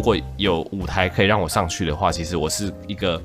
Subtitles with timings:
[0.00, 3.22] 如果有舞台可以让我上去的话，其实我是一个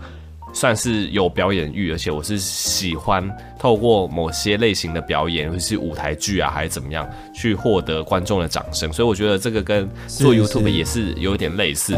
[0.54, 3.26] 算是有表演欲，而且我是喜欢
[3.58, 8.92] 透过某些类型的表演，或是舞台剧啊，还是怎么样，去获得观众的掌声。
[8.92, 11.98] 所以我觉得这个跟做 YouTube 也是有点类似。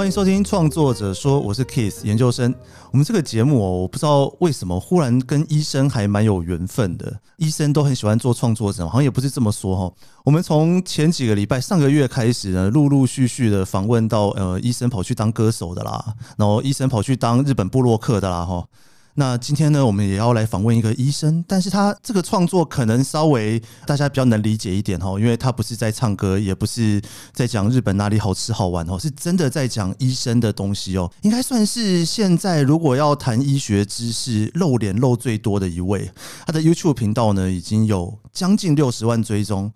[0.00, 2.54] 欢迎收听创作者说，我是 Kiss 研究生。
[2.90, 7.20] 我们这个节目哦，我不知道为什么忽然跟医生还蛮有缘分的。
[7.36, 9.94] 医生都很喜欢做创作者，好像也不是这么说哈。
[10.24, 16.02] 我们从前几个礼拜，上个月开始呢，陆陆续续的访问到呃，医生跑去当歌手的啦，
[16.38, 18.66] 然后医生跑去当日本布洛克的啦哈。
[19.14, 36.10] 那今天呢，我们也要来访问一个医生，但是他这个创作可能稍微大家比较能理解一点哦，因为他不是在唱歌，也不是在讲日本哪里好吃好玩哦，是真的在讲医生的东西哦， 应该算是现在如果要谈医学知识露脸露最多的一位。
[36.46, 39.72] 他的 YouTube 频道呢，已经有将近六十万追踪，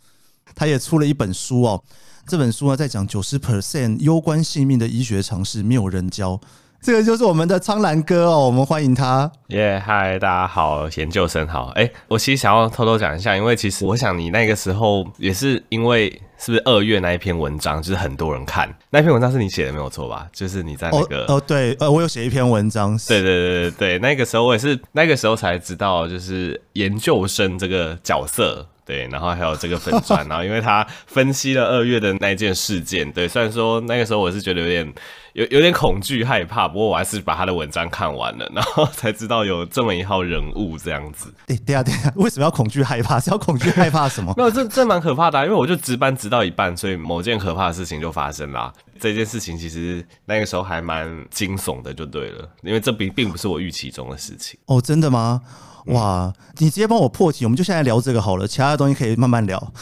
[0.54, 1.82] 他也出了一本书哦，
[2.26, 6.40] 这本书呢在讲九十 percent 攸关性命的医学常识，没有人教。
[6.84, 9.32] 这个就是我们的苍兰哥哦，我们欢迎他。
[9.46, 11.68] 耶，嗨，大家好，研究生好。
[11.76, 20.28] 哎，我其实想要偷偷讲一下，因为其实我想你那个时候也是因为是不是二月那一篇文章，就是很多人看那篇文章是你写的没有错吧？
[20.30, 22.94] 就是你在那个哦，哦对，呃，我有写一篇文章。
[23.08, 28.66] 对对对对对，那个时候我也是那个时候才知道，就是研究生这个角色。
[28.84, 34.94] 对，然后还有这个粉钻， 然后因为他分析了二月的那件事件，对，虽然说那个时候我是觉得有点
[35.32, 41.32] 有有点恐惧害怕，不过我还是把他的文章看完了， 然后才知道有这么一号人物这样子。
[41.46, 43.18] 对，对啊，对啊，为什么要恐惧害怕？
[43.20, 44.34] 是要恐惧害怕什么？
[44.36, 48.72] 没有，这这蛮可怕的啊，因为我就值班值到一半，所以某件可怕的事情就发生了。
[49.00, 54.58] 这件事情其实那个时候还蛮惊悚的，就对了，因为这并并不是我预期中的事情。
[54.66, 55.42] 哦，真的吗？
[55.86, 59.72] 哇，你直接帮我破题，我们就现在聊这个好了，其他的东西可以慢慢聊，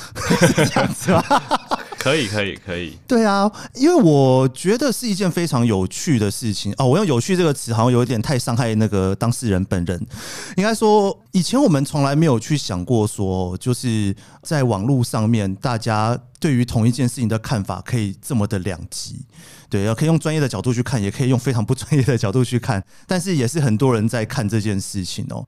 [0.41, 1.43] 是 这样子吧？
[1.99, 2.99] 可以，可以，可以。
[3.07, 6.85] 对啊，因为我觉得是一件非常有趣的事情哦。
[6.85, 10.05] 我用“有趣”这个词，好像有点太伤害那个当事人本人。
[10.57, 14.13] 应该说，以前我们从来没有去想过，说就是
[14.43, 19.25] 在网络上面，大家对于同一件事情的看法可以这么的两极。
[19.71, 25.47] 对，要可以用专业的角度去看，也可以用非常不专业的角度去看，但是也是很多人在看这件事情哦。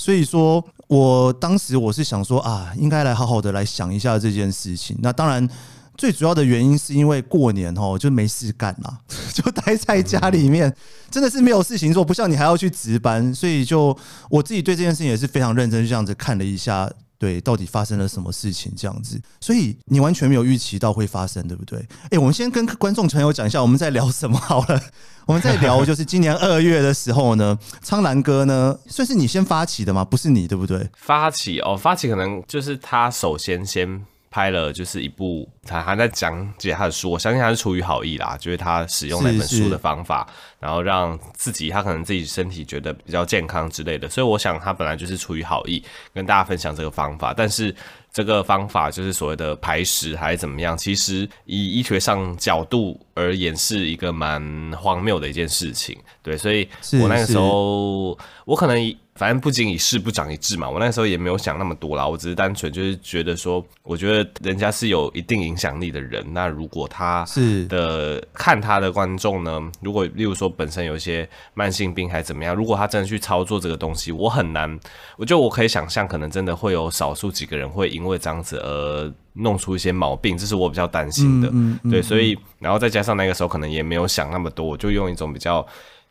[0.00, 4.96] 所以说，我当时我是想说啊，应该来好好的来想一下这件事情。
[5.02, 5.46] 那当然，
[5.94, 8.98] 最主要的原因是因为过年哦，就没事干啦，
[9.34, 10.74] 就待在家里面，
[11.10, 13.34] 真的是没有事情做，不像你还要去值班。
[13.34, 13.94] 所以就
[14.30, 16.90] 我自己对这件事情也是非常认真，这样子看了一下。
[17.20, 18.72] 对，到底发生了什么事情？
[18.74, 21.86] 这样子，所以你完全没有预期到会发生，对不对？
[22.10, 24.80] 哎，我们先跟观众朋友讲一下，我们在聊什么好了。
[25.26, 30.02] 我们在聊就是今年二月的时候呢，苍兰哥呢，算是你先发起的吗？
[30.02, 30.88] 不是你，对不对？
[30.96, 34.06] 发起哦，发起可能就是他首先先。
[34.30, 40.24] 拍了就是一部，他还在讲解他的书，我相信他是出于好意啦，就是他使用那本书的方法，
[40.60, 45.82] 然后让自己他可能自己身体觉得比较健康之类的，所以我想他本来就是出于好意
[46.14, 47.74] 跟大家分享这个方法，但是
[48.12, 54.40] 这个方法就是所谓的排石还是怎么样，其实以医学上角度而言是一个蛮
[54.76, 56.68] 荒谬的一件事情，对，所以
[57.02, 58.96] 我那个时候我可能。
[59.20, 74.80] 反正不经一事不长一智嘛，我那时候也没有想那么多啦，我只是单纯就是觉得说，我觉得人家是有一定影响力的人，那如果他是的看他的观众呢，如果例如说本身有一些慢性病还怎么样，如果他真的去操作这个东西，我很难，
[75.18, 85.66] 我觉得我可以想象，可能真的会有少数几个人会因为这样子而弄出一些毛病，这是我比较担心的，嗯嗯嗯、对，所以然后再加上那个时候可能也没有想那么多，我就用一种比较。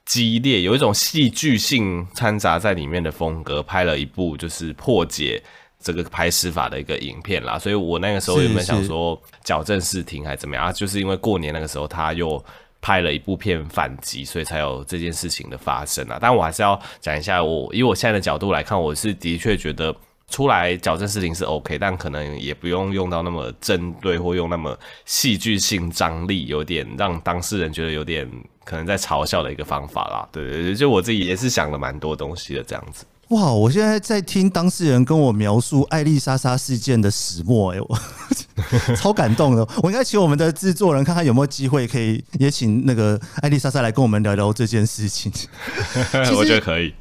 [0.09, 5.39] 激烈，有一种戏剧性掺杂在里面的风格，拍了一部就是破解
[5.79, 7.59] 这个排石法的一个影片啦。
[7.59, 12.43] 所以我那个时候原本想说矫正视听还怎么样啊，就是因为过年那个时候他又
[12.81, 16.17] 拍了一部片反击，所以才有这件事情的发生啊。
[16.19, 19.95] 但我还是要讲一下，我以我现在的角度来看，我是的确觉得
[20.27, 24.75] 出来矫正视听是 OK，但可能也不用用到那么针对或用那么
[25.05, 28.27] 戏剧性张力，有点让当事人觉得有点。
[28.69, 33.03] 可能在嘲笑的一个方法啦，对对对，就我自己也是想了蛮多东西的这样子。
[33.29, 37.99] 哇，我现在在听当事人跟我描述艾丽莎莎事件的始末，哎，我
[38.95, 39.67] 超感动的。
[39.81, 45.31] 我应该请我们的制作人看看有没有机会可以也请那个艾丽莎莎来跟我们聊聊这件事情。
[46.37, 46.93] 我觉得可以，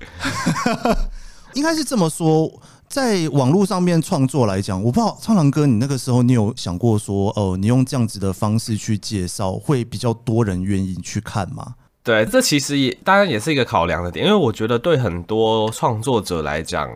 [1.52, 2.50] 应该是这么说。
[2.88, 11.74] 在网络上面创作来讲，我不知道苍狼哥，你那个时候你有想过说，哦，你用这样子的方式去介绍，会比较多人愿意去看吗？
[12.02, 16.88] 对，这其实也当然也是一个考量的点，因为我觉得对很多创作者来讲，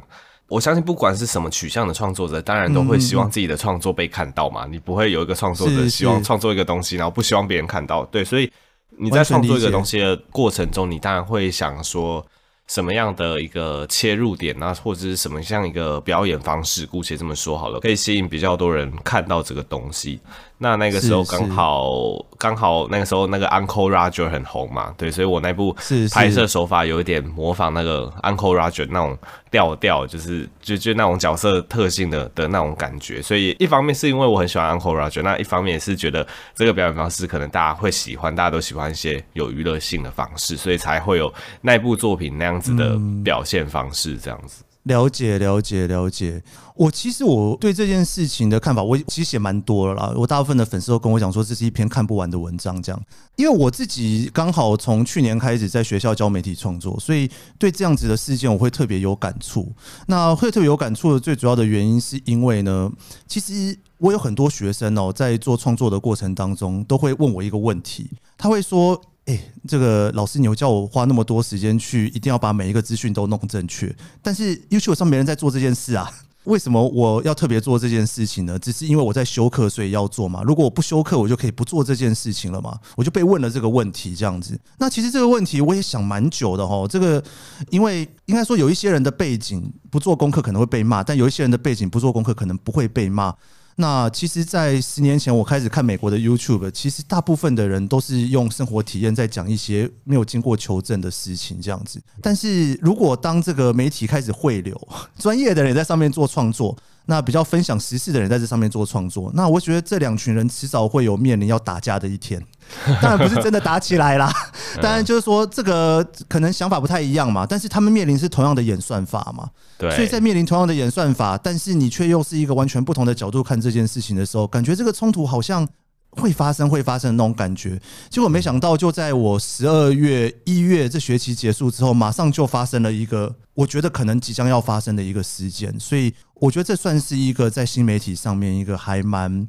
[0.49, 4.65] 我相信不管是什么取向的创作者，当然都会希望自己的创作被看到嘛。
[4.65, 8.05] 嗯、你不会有一个创作者希望创作一个东西，然后不希望别人看到。
[8.07, 8.51] 对，所以
[8.99, 12.25] 你在创作一个东西的过程中，你当然会想说。
[12.73, 14.73] 什么样的一个切入点啊？
[14.73, 16.87] 或者是什么像一个表演方式？
[16.87, 20.19] 姑且这么说好了，可以吸引比较多人看到这个东西。
[20.63, 25.77] 那那个时候刚好刚好那个时候那个 Uncle Roger 很红嘛，对，所以我那部
[26.13, 29.19] 拍摄手法有一点模仿那个 Uncle Roger 那种
[29.51, 33.21] 调调，就是就就那种角色特性的的那种感觉。
[33.21, 36.25] 所以一方面是因为我很喜欢 Uncle Roger，那一方面也是觉得
[36.55, 44.63] 这个表演方式可能大家会喜欢，大家都喜欢一些有娱乐性的方式，所以才会有那部作品那样子的表现方式这样子。
[44.85, 46.43] 了解了解了解，
[46.75, 50.13] 我其实我对这件事情的看法，我其实写蛮多了啦。
[50.17, 53.01] 我大部分的粉丝都跟我讲说，这是一篇看不完的文章，这样。
[53.37, 59.73] 因为我自己刚好从去年开始在学校教媒体创作，所以对这样子的事件我会特别有感触。
[60.07, 62.91] 那会特别有感触的最主要的原因，是因为呢，
[63.29, 69.01] 其实我有很多学生哦，在做创作的过程当中，都会问我一个问题，他会说。
[69.27, 73.95] 哎、这个老师，你又叫我花那么多时间去，一定要把每一个资讯都弄正确。
[74.21, 76.11] 但是 YouTube 上没人在做这件事啊，
[76.45, 78.59] 为什么我要特别做这件事情呢？
[78.59, 80.43] 只是因为我在修课，所以要做嘛。
[80.43, 82.77] 如果我不修课，我就可以不做这件事情了嘛。
[82.97, 84.59] 我就被问了这个问题，这样子。
[84.79, 86.85] 那其实这个问题我也想蛮久的哈。
[86.89, 87.23] 这个，
[87.71, 93.33] 因为应该说有一些人的背景不做功课可能会被骂，但有一些人的背景不做功课可能不会被骂。
[93.77, 102.01] 那其实，在十年前我开始看美国的 YouTube，其实大部分的人都是用生活体验在讲一些没有经过求证的事情，这样子。
[102.21, 104.89] 但是如果当这个媒体开始汇流，
[105.19, 106.77] 专业的人在上面做创作。
[107.05, 112.41] 那比较分享时事的人在这上面做创作，那我觉得这两群人迟早会有面临要打架的一天。
[113.01, 114.33] 当然不是真的打起来啦，
[114.83, 119.49] 当然就是说这个可能想法不太一样嘛，但是他们面临是同样的演算法嘛。
[119.79, 125.67] 对，所以在面临同样的演算法，但是你却又是一个完全不同的角度看这件事情的时候，感觉这个冲突好像
[126.11, 127.81] 会发生，会发生的那种感觉。
[128.11, 136.13] 结果没想到，就在我十二月、一月这学期结束之后，马上就发生了一个我觉得可能即将要发生的一个事件，所以。
[136.43, 139.47] 我觉得这算是一个在新媒体上面一个还蛮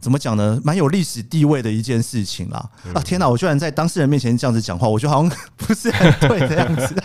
[0.00, 2.70] 怎么讲呢，蛮有历史地位的一件事情啦。
[2.94, 6.94] 啊天哪，我居然在当事人面前这样子讲话，我觉得好像不是很对的样子。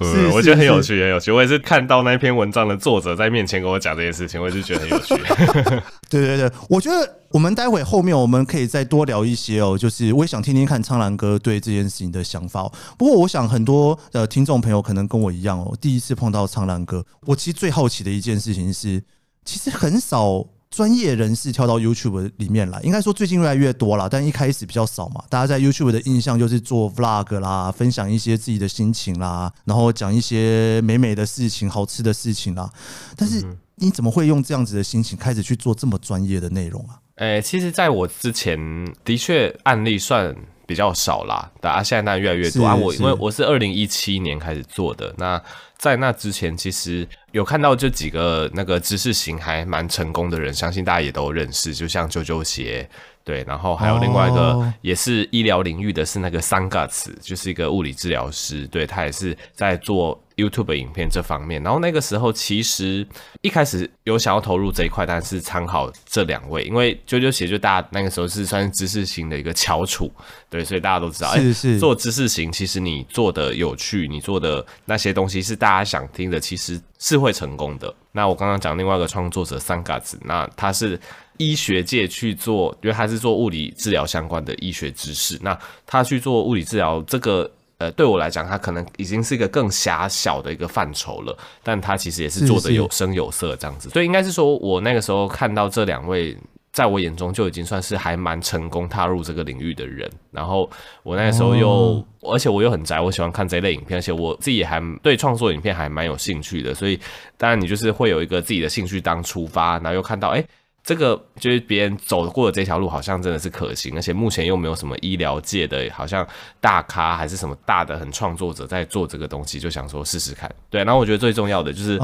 [0.00, 1.32] 是，我觉得很有趣，很有趣。
[1.32, 5.14] 我也是看到那篇文章的作者在面前跟我讲这件事情，我也是觉得很有趣。
[6.08, 9.76] 对对对，我觉得我们待会后面我们可以再多聊一些哦。
[9.76, 12.70] 就是我也想听听看苍兰哥对这件事情的想法。
[12.96, 19.02] 不过我想很多的听众朋友可能跟我一样哦，第一次碰到苍兰哥，我其实最好奇的一件事情是，
[19.44, 20.46] 其实很少。
[20.70, 25.24] 专业人士跳到 YouTube 里面来，应该说最近越来越多了，但一开始比较少嘛。
[25.28, 32.70] 大家在 YouTube 的印象就是做 Vlog 啦，分享一些自己的心情啦，然后讲一些美美的事情、好吃的事情啦。
[33.16, 33.44] 但是
[33.76, 37.00] 你怎么会用这样子的心情开始去做这么专业的内容啊？
[37.18, 38.58] 诶、欸，其实在我之前
[39.04, 40.34] 的确案例算
[40.66, 42.74] 比较少啦，但啊现在当然越来越多啊。
[42.74, 45.40] 我因为我是二零一七年开始做的那。
[45.78, 52.90] 在那之前，其实有看到这几个那个知识型还蛮成功的人，相信大家也都认识，就像啾啾鞋，
[53.22, 60.20] 对，然后还有另外一个也是医疗领域的是那个 Sunguts，就是一个物理治疗师，对，他也是在做。
[60.38, 63.04] YouTube 影片这方面，然后那个时候其实
[63.42, 70.10] 一开始有想要投入这一块，但是参考这两位，因为啾啾鞋就大家那个时候是算是知识型的一个翘楚，
[70.48, 77.92] 对，所以大家都知道，是是、欸、做知识型，其实你做的有趣，你做的那些东西是大家想听的，其实是会成功的。
[78.12, 80.98] 那我刚刚讲另外一个创作者三嘎子，那他是
[81.36, 87.50] 医学界去做，因为他是做物理治疗相关的医学知识，那他去做物理治疗这个。
[87.78, 96.36] 呃，对我来讲，它可能已经是一个更狭小的一个范畴了，但它其实也是做的有声有色这样子，所以应该是说，我那个时候看到这两位，
[96.72, 100.10] 在我眼中就已经算是还蛮成功踏入这个领域的人。
[100.32, 100.68] 然后
[101.04, 106.98] 我那个时候又，哦、而且我又很宅，我喜欢看这类影片，而且我自己也还对创作影片还蛮有兴趣的，所以
[107.36, 110.38] 当然你就是会有一个自己的兴趣当出发，然后又看到哎。
[110.38, 110.46] 诶
[110.84, 116.26] 这个就是别人走过的这条路，好像真的是可行，而且目前又没有什么医疗界的，好像
[116.62, 120.50] 大咖还是什么大的很创作者在做这个东西，就想说试试看。
[120.70, 122.00] 对，然后我觉得最重要的就是，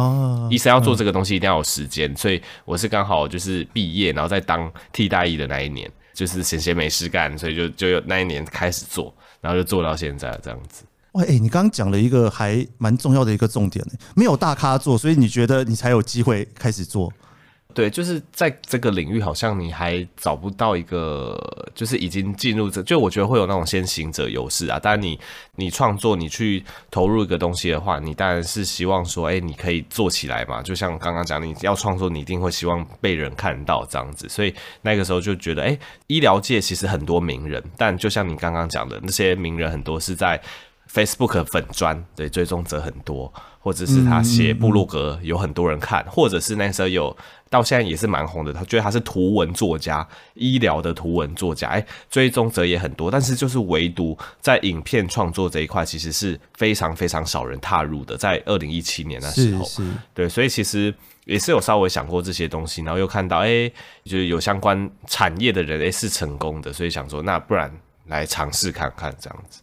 [0.51, 10.85] 医生要做这个东西一定要有时间，所以我是刚好就是毕业，然后在当替代役的那一年，就是闲闲没事干，所以就就那一年开始做，然后就做到现在这样子。
[11.13, 13.83] 喂，哎，你刚刚讲了一个还蛮重要的一个重点，
[14.15, 17.11] 没有大咖做，所以你觉得你才有机会开始做。
[17.75, 21.37] 对，就是在这个领域，好像你还找不到一个，
[21.75, 24.79] 就是已经进入这，就我觉得会有那种先行者优势啊。
[24.79, 25.19] 当然，你
[25.57, 30.63] 你创作，你去投入一个东西的话，你当然是希望说，哎，你可以做起来嘛。
[30.63, 34.29] 就像刚刚讲，你要创作，你一定会希望被人看到这样子。
[34.29, 35.77] 所以那个时候就觉得，哎，
[36.07, 40.41] 医疗界其实很多名人，但就像你刚刚讲的，那些名人很多是在
[40.89, 43.33] Facebook 粉专，对，追踪者很多。
[43.65, 47.17] 或者是他写部落格有很多人看，或者是那时候有
[47.55, 59.91] 到现在也是蛮红的，他觉得他是图文作家，医疗的图文作家，哎、欸，追踪者也很多，但是就是唯独在影片创作这一块，其实是非常非常少人踏入的，在二零一七年那时候，是是。
[60.13, 60.93] 对，所以其实
[61.25, 63.73] 也是有稍微想过这些东西，然后又看到哎、欸，
[64.05, 67.73] 就是有相关产业的人哎、欸、是成功的，所以想说那不然
[68.09, 69.61] 来尝试看看这样子。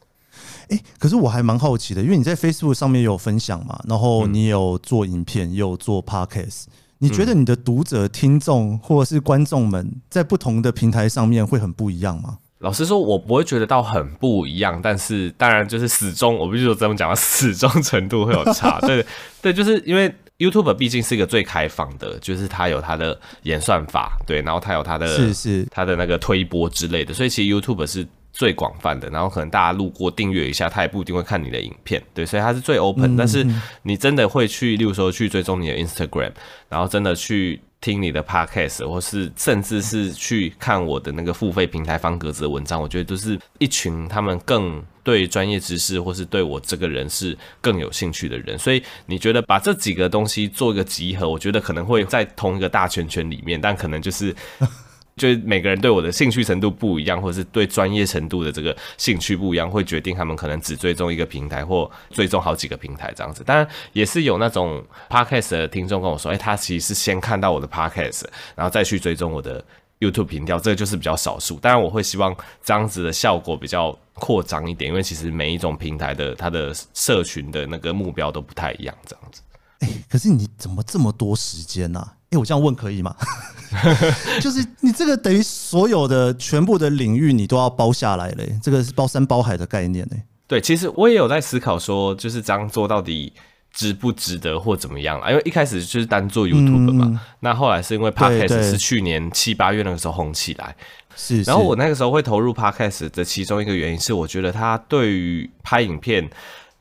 [0.70, 6.64] 哎、欸，可是我还蛮好奇的，因为你在 Facebook 上面有分享嘛，然后你有做影片，也有做 Podcast，
[7.02, 12.38] 你觉得你的读者、听众或者是观众们在不同的平台上面会很不一样吗？
[12.60, 18.80] 老实说，我不会觉得到很不一样，但是当然就是始终，我必须说这么讲，始终程度会有差。
[18.86, 19.04] 对
[19.42, 28.08] 对，就是因为 YouTube 毕竟是一个最开放的，就是它有它的演算法，对，然后它有它的是是它的那个推波之类的，所以其实 YouTube 是。
[28.32, 33.18] 最广泛的，然后可能大家路过订阅一下，他也不一定会看你的影片，对，所以它是最 open。
[33.18, 33.46] 但是
[33.84, 36.32] 你真的会去，例如说去追踪你的 Instagram，
[36.70, 48.58] 然后真的去听你的 Podcast，或是甚至是去看我的那个付费平台方格子的文章，我觉得都是一群他们更对专业知识或是对我这个人是更有兴趣的人。
[48.58, 54.34] 所以你觉得把这几个东西做一个集合，我觉得可能会在同一个大圈圈里面，但可能就是。
[55.18, 63.44] 就是每个人对我的兴趣程度不一样，或者是对专业程度的这个兴趣不一样，会决定他们可能只追踪一个平台，或追踪好几个平台这样子。
[63.44, 68.24] 当然，也是有那种 podcast 的听众跟我说，哎、他其实是先看到我的 podcast，
[68.56, 69.64] 然后再去追踪我的
[70.00, 71.60] YouTube 频道，这个就是比较少数。
[71.60, 79.42] 当然，我会希望这样子的效果比较扩张一点，因为其实每一种平台的它的社群的那个目标都不太一样，这样子。
[79.82, 82.16] 哎、可是你怎么这么多时间呢、啊？
[82.32, 83.16] 哎、欸，我这样问可以吗？
[84.42, 90.24] 就是你这个等于所有的全部的领域你都要包下来嘞，这个是包山包海的概念嘞。
[90.48, 93.32] 对，其实我也有在思考说，就是这样做到底
[93.72, 95.30] 值不值得或怎么样啊？
[95.30, 100.76] 因为一开始就是单做 YouTube 嘛，嗯、那后来是因为 Podcast 是去年七八月那个时候红起来，
[101.16, 101.42] 是。
[101.44, 106.30] 然后我那个时候会投入 Podcast 的其中一个原因是，我觉得它对于拍影片。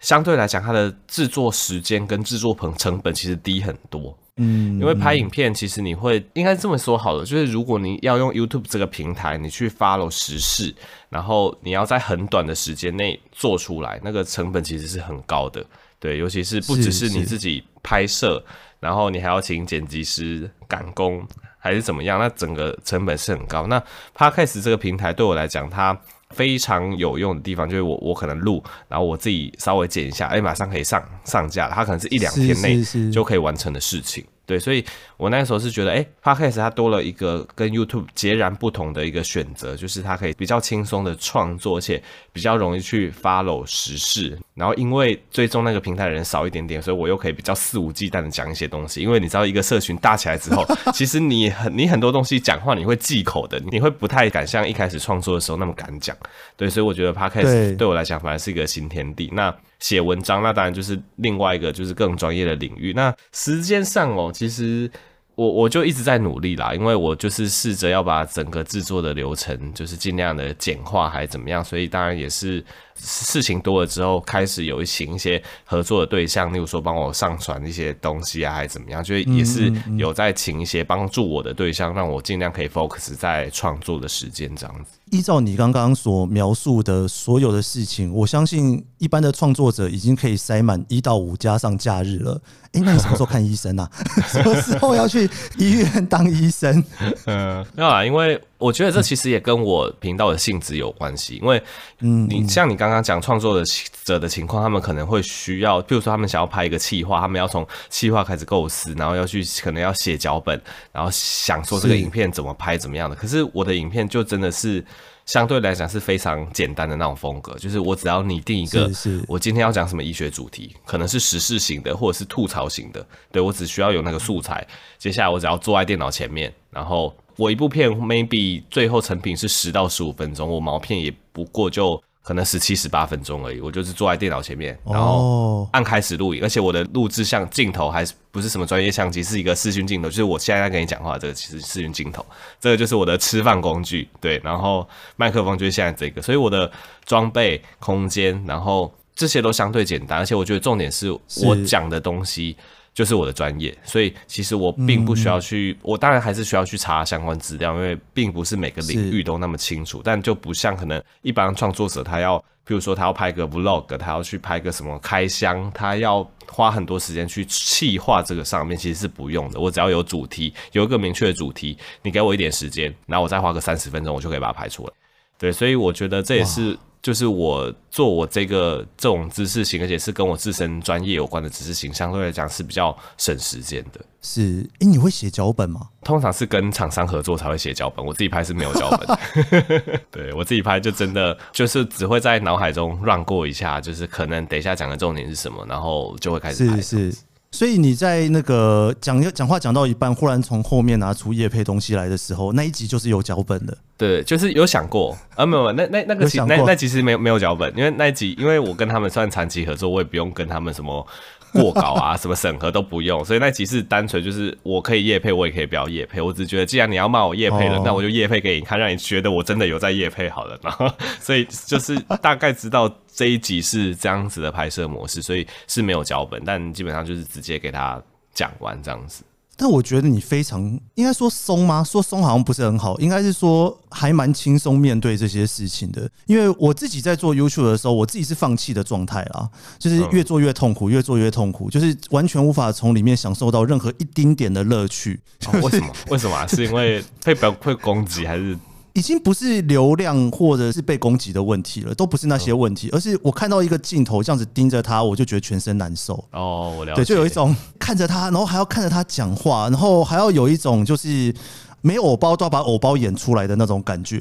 [0.01, 4.17] 相对来讲，它的制作时间跟制作成成本其实低很多。
[4.37, 10.75] 嗯，因为拍影片，其实你会应该这么说好了，就是如果你要用 YouTube 这个平台，你去 follow 时事，
[11.09, 15.65] 然后你要在很短的时间内做出来，那个成本其实是很高的。
[15.99, 18.43] 对，尤其是不只是你自己拍摄，
[18.79, 21.23] 然后你还要请剪辑师赶工，
[21.59, 23.67] 还是怎么样，那整个成本是很高。
[23.67, 23.79] 那
[24.17, 26.01] Podcast 这个平台对我来讲，它
[26.35, 31.73] 非常有用的地方就是我我可能录，然后我自己稍微剪一下，哎，马上可以上上架了。
[31.75, 34.25] 它可能是一两天内就可以完成的事情。
[34.51, 34.85] 对，所以
[35.17, 42.03] 我那个时候是觉得，哎，Podcast 它多了一个跟 YouTube 截然不同的一个选择，就是它可以比较轻松的创作，而且
[42.33, 44.37] 比较容易去 follow 时事。
[44.55, 49.01] 然后因为追踪那个平台的人少一点点，所以我又可以比较肆无忌惮的讲一些东西。
[49.01, 56.17] 因为你知道，一个社群大起来之后， 其实你很你很多东西讲话你会忌口的，你会不太敢像一开始创作的时候那么敢讲。
[56.57, 59.31] 对，所以我觉得 Podcast 对我来讲反而是一个新天地。
[59.33, 62.93] 那写文章，那当然就是另外一个，就是更专业的领域。
[62.93, 64.91] 那时间上哦，其实
[65.35, 71.65] 我我就一直在努力啦，因为我就是试着要把整个制作的流程，就是尽量的简化，还怎么样。
[71.65, 72.63] 所以当然也是
[73.03, 84.93] 事情多了之后，开始有一些一些合作的对象，例如说帮我上传一些东西啊，还是怎么样，就是也是有在请一些帮助我的对象，让我尽量可以 focus 在创作的时间这样子。
[85.11, 92.41] 依照你刚刚所描述的所有的事情，我相信一般的创作者已经可以塞满一到五加上假日了。
[92.73, 93.91] 哎、欸，那你什么时候看医生啊？
[94.29, 95.29] 什么时候要去
[95.59, 96.85] 医院当医生？
[97.27, 101.37] 嗯，没有啊，因为我觉得这其实也跟我频道的性质有关系。
[101.43, 101.61] 因为，
[102.01, 103.65] 嗯，你像你刚刚讲创作的
[104.05, 110.61] 者的情况，他们可能会需要，比如说他们想要拍一个企划，他们要从企划开始构思，然后要去可能要写脚本，
[110.93, 113.17] 然后想说这个影片怎么拍怎么样的。
[113.17, 114.85] 可是我的影片就真的是。
[115.27, 118.91] 相对来讲是非常简单的那种风格，就是我只要拟定一个，
[119.29, 124.67] 我今天要讲什么医学主题，可能是时事型的或者是吐槽型的，对，我只需要有那个素材，
[124.99, 132.01] 接下来我只要坐在电脑前面，然后我一部片 maybe 最后成品是十到十五分钟，我毛片也不过就。
[132.23, 133.61] 可能十七十八分钟而已。
[133.61, 142.25] 我就是坐在电脑前面，然后按开始录影，而且我的录制像镜头还是不是什么专业相机，是一个视讯镜头，就是我现在在跟你讲话这个其实视讯镜头，
[142.61, 144.07] 这个就是我的吃饭工具。
[144.21, 146.71] 对，然后麦克风就是现在这个，所以我的
[147.07, 152.55] 装备、空间，然后这些都相对简单，而且我觉得重点是我讲的东西。
[153.01, 160.03] 就是我的专业，所以其实我并不需要去，嗯、我当然还是需要去查相关资料，因为并不是每个领域都那么清楚。
[160.05, 169.59] 但就不像可能一般创作者，他要，譬如说他要拍个 vlog，他要去拍个什么开箱，他要花很多时间去细化这个上面，其实是不用的。
[169.59, 174.93] 我只要有主题，有一个明确的主题，你给我一点时间，然后我再花个三十分钟，我就可以把它拍出来。
[175.39, 176.79] 对，所以我觉得这也是。
[177.03, 184.01] 就是我做我这个这种知识型，而且是跟我自身专业有关的知识型，相对来讲是比较省时间的。
[184.21, 185.89] 是，哎、欸，你会写脚本吗？
[186.05, 189.19] 通常是跟厂商合作才会写脚本，我自己拍是没有脚本。
[190.11, 196.77] 对，我自己拍就真的就是只会在脑海中 run 过一下，就是可能等一下讲的重点是什么，然后就会开始拍。
[196.83, 197.19] 是是。
[197.53, 203.77] 所以你在那个讲讲话讲到一半，忽然从后面拿出叶配东西来的时候，那一集就是有脚本的。
[203.97, 211.07] 对，就是有想过啊，没有，那那那个其那那其实没有没有脚本，因为那一集因为我跟他们算长期合作，我也不用跟他们什么。
[211.53, 216.21] 过稿啊，什么审核都不用，所以那集是单纯就是我可以夜配，我也可以不要夜配。
[216.21, 220.59] 我只觉得，既然你要骂我夜配了，那我就夜配给你看，让你觉得我真的有在夜配好了。
[220.63, 220.91] 然后，
[221.21, 228.03] 所以就是大概知道这一集是这样子的拍摄模式，所以是没有脚本，但基本上就是直接给他
[228.33, 229.25] 讲完这样子。
[229.63, 230.63] 但我觉得你非常
[230.95, 231.85] 应该说松吗？
[231.85, 236.11] 说松好像不是很好，应该是说还蛮轻松面对这些事情的。
[236.25, 239.47] 因为我自己在做 YouTube 的时候，我自己是放弃的状态啦，
[239.79, 245.21] 就是越做越痛苦，越做越痛苦，就是完全无法从里面享受到任何一丁点的乐趣。
[245.63, 245.93] 为什么？
[246.09, 246.47] 为什么？
[246.49, 248.57] 是因为会被会攻击还是？
[248.93, 256.25] 已经不是流量或者是被攻击的问题了，都不是那些问题，而是我看到一个镜头这样子盯着他，我就觉得全身难受。
[256.33, 257.03] 哦，我了解。
[257.03, 261.35] 对，就有一种看着他，然后还要看着他讲话，然后还要有一种就是。
[261.83, 264.21] 没偶包都要把偶包演出来的那种感觉，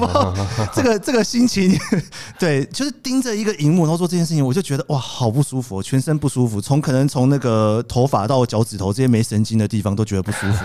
[0.74, 1.74] 这个这个心情，
[2.38, 10.64] 对，就是盯着一个荧幕然后做这件事情，我就觉得哇，好不舒服，全身不舒服，从可能从那个头发到脚趾头这些没神经的地方都觉得不舒服，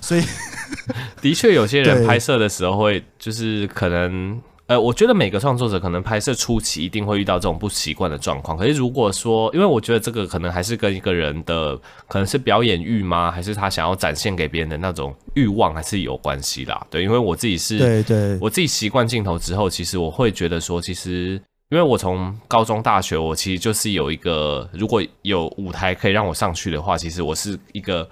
[0.00, 0.22] 所以
[1.20, 4.40] 的确有些人拍摄的时候会就是可能。
[4.72, 8.56] 呃，我觉得每个创作者可能拍摄初期一定会遇到这种不习惯的状况。
[8.56, 11.76] 可是如果说，因为我觉得这个可能还是跟一个人的
[12.08, 16.86] 可能是表演欲吗，还是他想要展现给别人的那种欲望，还是有关系啦。
[16.88, 28.08] 对，因为我自己是，对对，我自己习惯镜头之后，其实我会觉得说，其实因为我从高中、大学，我其实就是有一个，如果有舞台可以让我上去的话，其实我是一个。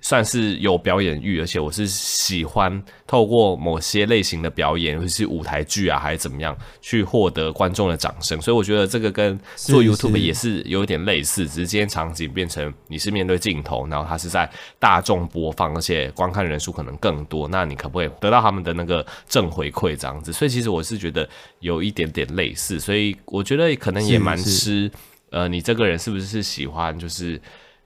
[0.00, 8.40] 算是有表演欲，而且我是喜欢透过某些类型的表演，尤其是舞台剧啊，还是怎么样，去获得观众的掌声。
[8.40, 20.32] 所以我觉得这个跟做 YouTube 也是有点类似，只是今天场景变成你是面对镜头，然后它是在大众播放，而且观看人数可能更多，那你可不可以得到他们的那个正回馈这样子？
[20.32, 24.90] 所以其实我是觉得有一点点类似，所以我觉得可能也蛮吃，
[25.30, 27.38] 呃，你这个人是不是喜欢就是。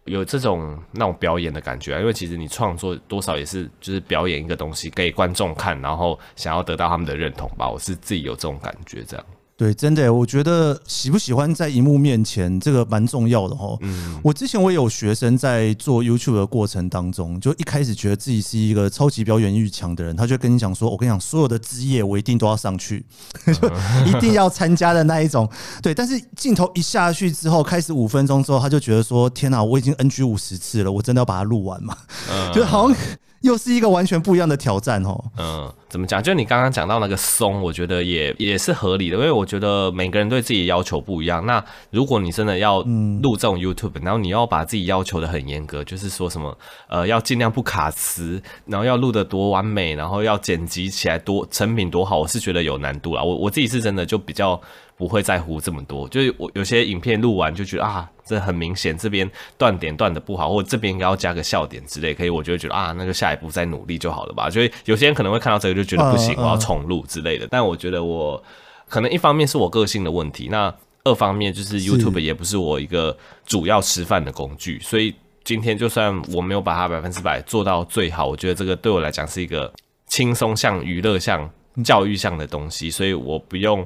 [0.04, 7.68] 有这种那种表演的感觉啊，因为其实你创作多少也是就是表演一个东西给观众看，然后想要得到他们的认同吧。
[7.68, 9.26] 我是自己有这种感觉，这样。
[9.56, 13.76] 对，真的，我觉得喜不喜欢在荧幕面前这个蛮重要的哈。
[13.82, 23.06] 嗯，我之前我也有学生在做 YouTube 的过程当中，就一开始觉得自己是一个超级表演欲强的人，他就跟你讲说：“我跟你讲，所有的之夜我一定都要上去，
[23.46, 23.68] 就
[24.06, 25.48] 一定要参加的那一种。”
[25.80, 31.96] 对，但是镜头一下去之后，开始五分钟之后，他就觉得说：“天哪，我已经 NG 五十次了，我真的要把它录完嘛？”
[32.52, 32.98] 就好像。
[33.44, 35.22] 又是一个完全不一样的挑战哦。
[35.36, 36.22] 嗯，怎么讲？
[36.22, 41.44] 就你刚刚讲到那个松，我觉得也也是合理的，因为我觉得每个人对自己的要求不一样。
[41.44, 42.80] 那如果你真的要
[43.22, 46.56] 录这种 YouTube，然后你要把自己要求的很严格，就是说什么
[46.88, 53.22] 呃，要尽量不卡词，然后要录得多完美，然后要剪辑起来多成品多好，我是觉得有难度啦。
[53.22, 54.58] 我我自己是真的就比较。
[54.96, 59.28] 不会在乎这么多，就是我有些影片录完就觉得啊，这很明显这边
[59.58, 64.48] 断点断的不好，或者这边应该要加个笑点之类，可以我就会觉得啊，那就下一步再努力就好了吧。
[64.48, 67.46] 所以有些人可能会看到这个就觉得不行，我要重录之类的。
[67.50, 68.40] 但我觉得我
[68.88, 79.72] 可能一方面是我个性的问题，那二方面就是 YouTube 也不是我一个主要吃饭的工具，所以今天就算我没有把它百分之百做到最好，我觉得这个对我来讲是一个
[80.06, 81.50] 轻松向娱乐向
[81.82, 83.84] 教育向的东西，所以我不用。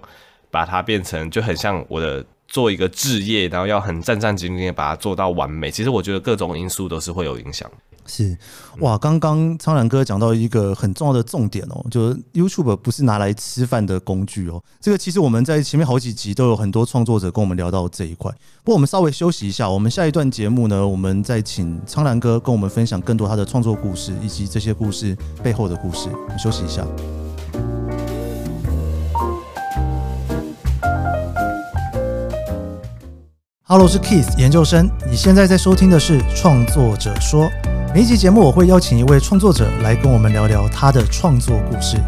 [0.50, 5.70] 把它变成就很像我的做一个置业，然后要很战战兢兢的把它做到完美。
[5.70, 7.70] 其实我觉得各种因素都是会有影响。
[8.10, 8.34] 是
[8.78, 14.64] 哇，刚刚苍兰哥讲到一个很重要的重点哦，就是 YouTube 不是拿来吃饭的工具哦。
[14.80, 18.32] 这个其实我们在前面好几集都有很多创作者跟我们聊到这一块。
[18.64, 26.08] 不过我们稍微休息一下，我们下一段节目呢，我们再请苍兰哥跟我们分享更多他的创作故事以及这些故事背后的故事。
[26.10, 26.86] 我们休息一下。
[33.70, 34.90] Hello，是 Keith 研究生。
[35.10, 37.44] 你现在在收听的是《创作者说》。
[37.92, 41.98] 每一集节目，我会邀请一位创作者来跟我们聊聊他的创作故事。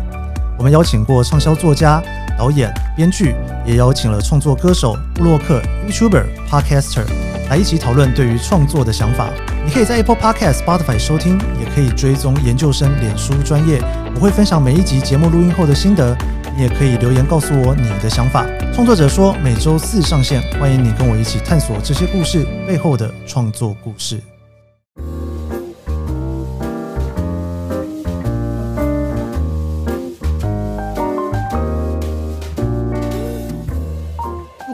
[0.57, 2.03] 我们邀请过畅销作家、
[2.39, 3.35] 导演、编剧，
[3.67, 7.05] 也邀请了创作歌手、布洛克、YouTuber、Podcaster
[7.51, 9.29] 来一起讨论对于创作的想法。
[9.63, 13.83] 你可以在 Apple Podcast、Spotify 收听，也可以追踪研究生脸书专业。
[14.15, 16.17] 我会分享每一集节目录音后的心得。
[16.61, 18.45] 也可以留言告诉我你的想法。
[18.71, 24.21] 创作者说，每周四上线，欢迎你跟我一起探索这些故事背后的创作故事。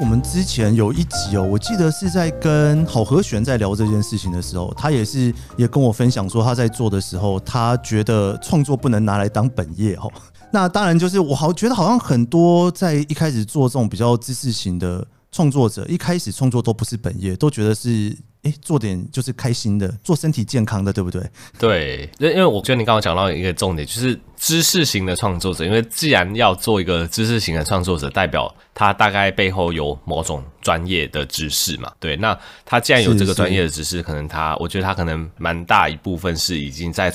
[0.01, 10.11] 我们之前有一集哦，我记得是在跟郝和弦在聊这件事情的时候，他也是也跟我分享说，他在做的时候，他觉得创作不能拿来当本业哦。
[10.53, 21.21] 那当然，就是我好觉得好像很多在一开始做这种比较知识型的创作者，一开始创作都不是本业，都觉得是哎做点就是开心的，做身体健康的，对不对？
[21.59, 31.93] 对，因因为我觉得你刚刚讲到一个重点，就是知识型的创作者，因为既然要做一个知识型的创作者，代表他大概背后有某种专业的知识嘛。
[32.01, 37.13] 对，那他既然有这个专业的知识，可能他，我觉得他可能蛮大一部分是已经在。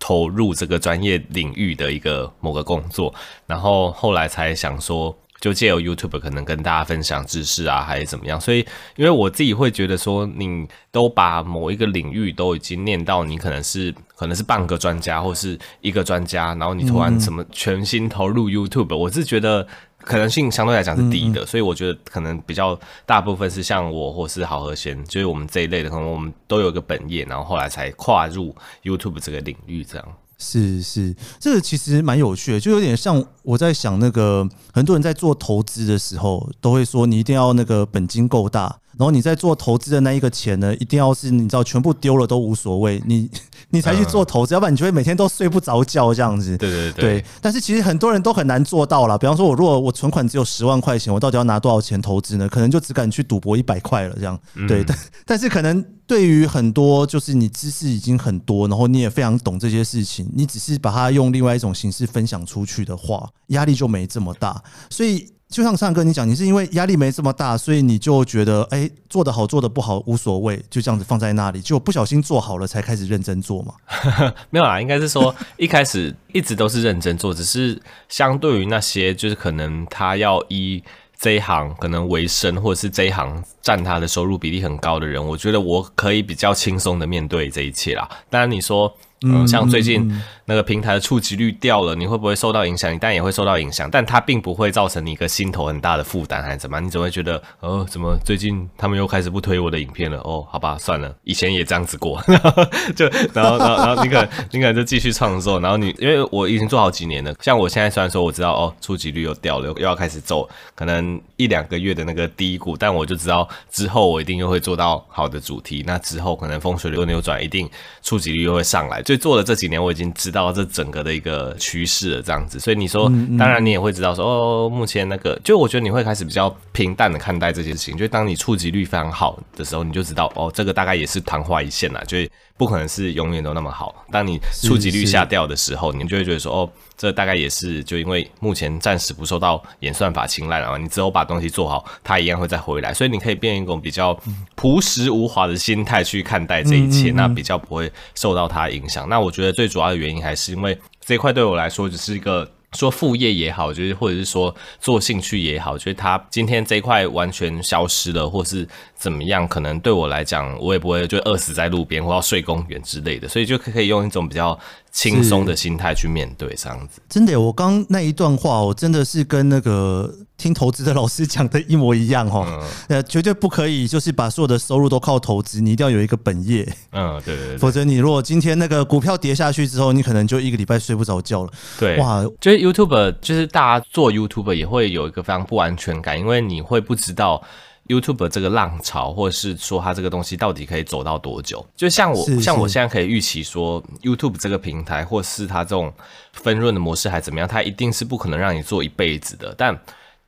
[0.00, 3.14] 投入这个专业领域的一个某个工作，
[3.46, 8.40] 然后后来才想说，就借由 YouTube 可能跟大家分享知识啊，还是怎么样。
[8.40, 19.68] 所以，因为我自己会觉得说，你都把某一个领域都已经念到，你可能是可能是半个专家或是一个专家，然后你突然什么全心投入 YouTube，我是觉得。
[20.02, 30.06] 可能性相对来讲是低的，所以我觉得可能比较大部分是像我或是好和弦，就是我们这一类的，可能我们都有一个本业，然后后来才跨入 YouTube 这个领域，这样。
[30.42, 43.30] 是是，这个其实蛮有趣的，就有点像我在想那个很多人在做投资的时候，都会说你一定要那个本金够大，然后你在做投资的那一个钱呢，一定要是你知道全部丢了都无所谓，你
[43.70, 46.54] 你才去做投资，要不然你就会每天都睡不着觉这样子。
[46.58, 47.24] 对对对，对。
[47.40, 52.46] 但是其实很多人都很难做到啦，比方说我如果我存款只有十万块钱，我到底要拿多少钱投资呢？
[52.46, 54.38] 可能就只敢去赌博一百块了这样。
[54.68, 55.82] 对，但但是可能。
[56.10, 64.60] 对于很多就是你知识已经很多，然后你也非常懂这些事情，你只是把它用另外一种形式分享出去的话，压力就没这么大。
[64.90, 73.74] 所以就像上哥你讲，你是因为压力没这么大，所以你就觉得哎，做得好做得不好无所谓，就这样子放在那里，就不小心做好了才开始认真做嘛？
[74.50, 80.80] 没有啦，应该是说一开始一直都是认真做，只是相对于那些就是可能他要依
[81.18, 88.08] 这一行可能为生，或者是这一行占他的收入比例很高的人，我觉得我可以比较轻松的面对这一切啦。
[88.30, 88.96] 当然你说。
[89.22, 90.10] 嗯，像最近
[90.46, 92.92] 那个平台的触及率掉了，你会不会受到影响？
[92.92, 96.80] 你当然也会受到影响，但它并不会造成你一个心头很大的负担，还是怎么？
[96.80, 100.18] 你只会觉得，哦，怎么最近他们又开始不推我的影片了？
[100.20, 102.64] 哦，好吧，算了，以前也这样子过，然 后
[102.96, 117.68] 就然后然后然后你可能你可能就继续创作，然后你因为我已经做好几年了，像我现在虽然说我知道哦，触及率又掉了，又要开始走，可能一两个月的那个低谷，但我就知道之后我一定又会做到好的主题，那之后可能风水轮流转，一定
[118.02, 119.02] 触及率又会上来。
[119.10, 122.60] 所以做了这几年，我已经知道这整个的一个趋势了，这样子。
[122.60, 127.96] 所以你说，当然你也会知道说，哦，目前那个，就我觉得你会开始比较平淡的看待这件事情。
[127.96, 132.18] 就当你触及率非常好的时候，你就知道，哦，这个大概也是昙花一现啦，就
[132.60, 134.06] 不可能是永远都那么好。
[134.12, 140.78] 当你触及率下掉的时候，你就会觉得说，哦，这大概也是就因为目前暂时不受到演算法青睐了嘛。
[140.78, 142.94] 你之后把东西做好，它一样会再回来。
[142.94, 144.16] 所以你可以变一种比较
[144.54, 149.08] 朴实无华的心态去看待这一切，那比较不会受到它影响。
[149.08, 149.40] 那我觉得。
[149.40, 164.58] 觉得最主要的原因还是因为这一块对我来说只是一个说副业也好，就是或者是说做兴趣也好，就是他今天这一块完全消失了，或是怎么样，可能对我来讲，我也不会就饿死在路边或要睡公园之类的，所以就可以用一种比较。
[164.92, 172.44] 轻松的心态去面对这样子，真的，我刚那一段话，我真的是跟那个听投资的老师讲的一模一样哈。
[172.88, 176.66] 呃，绝对不可以，就是把所有的收入都靠投资，你一定要有一个本业。
[176.92, 181.52] 嗯，对对对，否则你如果今天那个股票跌下去之后，你可能就一个礼拜睡不着觉了。
[181.78, 187.42] 对，哇，就是 YouTube，就是大家做 YouTube 也会有一个非常不安全感，因为你会不知道。
[187.90, 191.66] YouTube 这个浪潮，或者是说它这个东西到底可以走到多久？
[191.76, 195.92] 就像我，像我现在可以预期说，YouTube 这个平台，或是它这种
[196.32, 199.52] 分润的模式还怎么样，它一定是不可能让你做一辈子的。
[199.58, 199.76] 但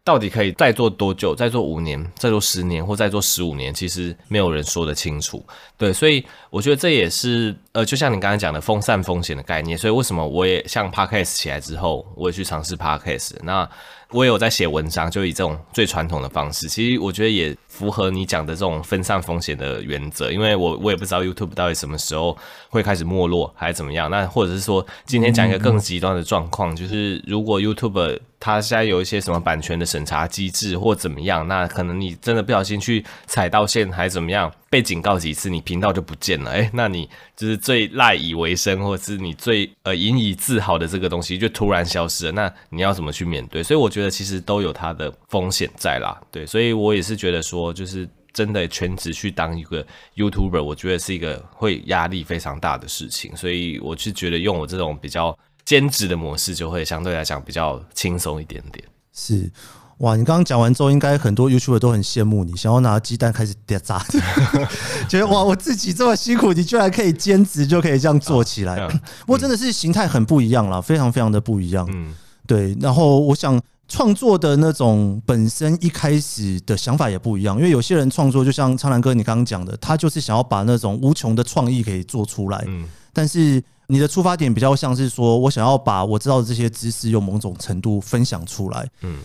[0.04, 1.32] 到底可以再做多久？
[1.32, 3.72] 再做五年，再做十年，或再做十五年？
[3.72, 5.40] 其实没有人说得清楚。
[5.78, 9.78] 对，所以我觉得这也是呃，就像你刚才讲的分散风险的概念。
[9.78, 13.36] 所以为什么我也像 Podcast 起来之后，我也去尝试 Podcast。
[13.44, 13.68] 那
[14.12, 16.68] 我也有在写文章，就以这种最传统的方式。
[16.68, 20.30] 其实我觉得也符合你讲的这种分散风险的原则。
[20.30, 22.36] 因为我我也不知道 YouTube 到底什么时候
[22.68, 24.10] 会开始没落，还是怎么样。
[24.10, 36.50] 那或者是说，今天讲一个更极端的状况，就是如果 YouTube 它现在有一些什么版权的审查机制或怎么样，那可能你真的不小心去踩到线，还怎么样，被警告几次，你频道就不见了。
[36.50, 42.32] 诶、那你就是最赖以为生，或者是你最呃引以自豪的这个东西，就突然消失了。
[42.32, 43.62] 那你要怎么去面对？
[43.62, 46.20] 所以我觉得其实都有它的风险在啦。
[46.32, 53.36] 对，所以我也是觉得说，就是真的全职去当一个 YouTuber，我觉得是一个会压力非常大的事情。
[53.36, 55.38] 所以我是觉得用我这种比较。
[55.64, 58.84] 兼职的模式就会相对来讲比较轻松一点点。
[59.12, 59.50] 是，
[59.98, 60.16] 哇！
[60.16, 64.18] 你刚刚讲完之后，应该很多 YouTuber 都很羡慕你，想要拿鸡蛋开始叠炸的，
[65.08, 68.88] 觉得哇，我自己这么辛苦，你居然可以兼职就可以这样做起来。
[69.20, 71.86] 不过真的是形态很不一样啦，非常非常的不一样。
[71.92, 72.14] 嗯，
[72.46, 72.76] 对。
[72.80, 82.64] 然后我想创作的那种本身一开始的想法也不一样，因为有些人创作就像苍兰哥你刚刚讲的，他就是想要把那种无穷的创意给做出来。
[82.66, 83.62] 嗯，但是。
[83.92, 88.88] 你的出发点比较像是说，我想要把我知道的这些知识用某种程度分享出来。
[89.02, 89.18] 嗯，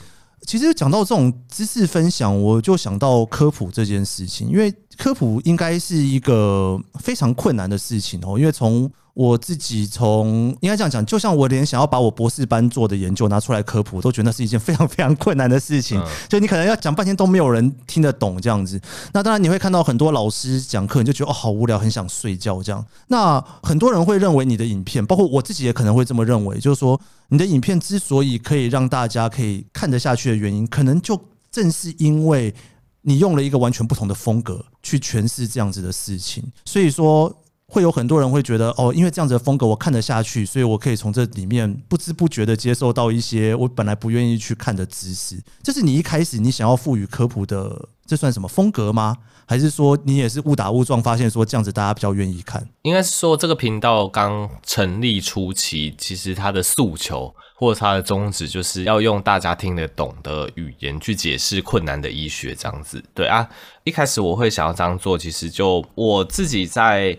[0.46, 16.00] 其实讲到这种知识分享，我就想到科普这件事情，因为科普应该是一个非常困难的事情哦，因为从我自己从应该这样讲，就像我连想要把我博士班做的研究拿出来科普，都觉得那是一件非常非常困难的事情。
[16.30, 18.80] 就你可能要讲半天都没有人听得懂这样子。
[19.14, 22.86] 那当然你会看到很多老师讲课，你就觉得哦好无聊，很想睡觉这样。
[23.08, 31.20] 那很多人会认为你的影片，包括我自己也可能会这么认为，就是说你的影片之所以可以让大家可以看得下去的原因，可能就
[31.52, 32.54] 正是因为
[33.02, 36.44] 你用了一个完全不同的风格去诠释这样子的事情。
[36.64, 37.36] 所以说。
[37.68, 45.38] 会有很多人会觉得哦，因为这样子的风格我看得下去，所以我可以从这里面不知不觉的接受到一些我本来不愿意去看的知识。
[45.62, 49.18] 这是你一开始你想要赋予科普的，这算什么风格吗？
[49.46, 52.66] 还是说你也是误打误撞发现说这样子大家比较愿意看？
[52.84, 63.04] 应该是说这个频道刚成立初期，其实它的诉求或者它的宗旨就是要用大家听得懂的语言去解释困难的医学，这样子。
[63.14, 63.50] 对啊，
[63.84, 67.18] 一开始我会想要这样做，其实就我自己在。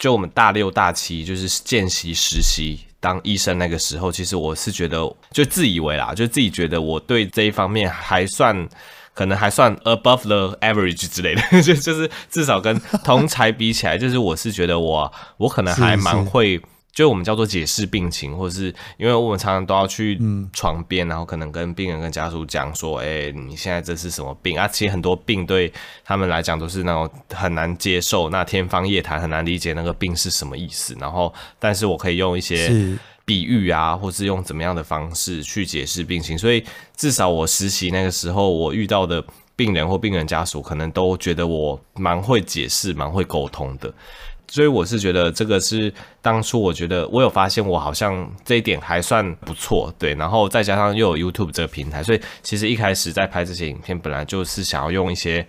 [0.00, 4.98] 就我们大六大七就是见习实习当医生那个时候，其实我是觉得
[5.30, 8.68] 就自以为啦，就自己觉得我对这一方面还算
[9.14, 16.60] 可能还算 above the average 之类的， 就就是至少跟同才比起来，就是我是觉得我我可能还蛮会。
[16.92, 20.20] 就我们叫做解释病情，或者是因为我们常常都要去
[20.52, 24.66] 床边，然后可能跟病人跟家属讲说，哎、欸，你现在这是什么病啊？
[24.66, 25.72] 其实很多病对
[26.04, 30.96] 他们来讲都是那种很难接受，那天方夜谭，很难理解那个病是什么意思。
[31.00, 36.36] 然后，但是我可以用一些比喻啊，或是用怎么样的方式去解释病情。
[36.36, 36.64] 所以
[36.96, 39.24] 至少我实习那个时候，我遇到的
[39.54, 43.92] 病人或病人家属，可能都觉得我蛮会解释、蛮会沟通的。
[44.50, 55.46] 所以我是觉得这个是当初我觉得我有发现我好像这一点还算不错，对，然后再加上又有 YouTube 这个平台，所以其实一开始在拍这些影片，本来就是想要用一些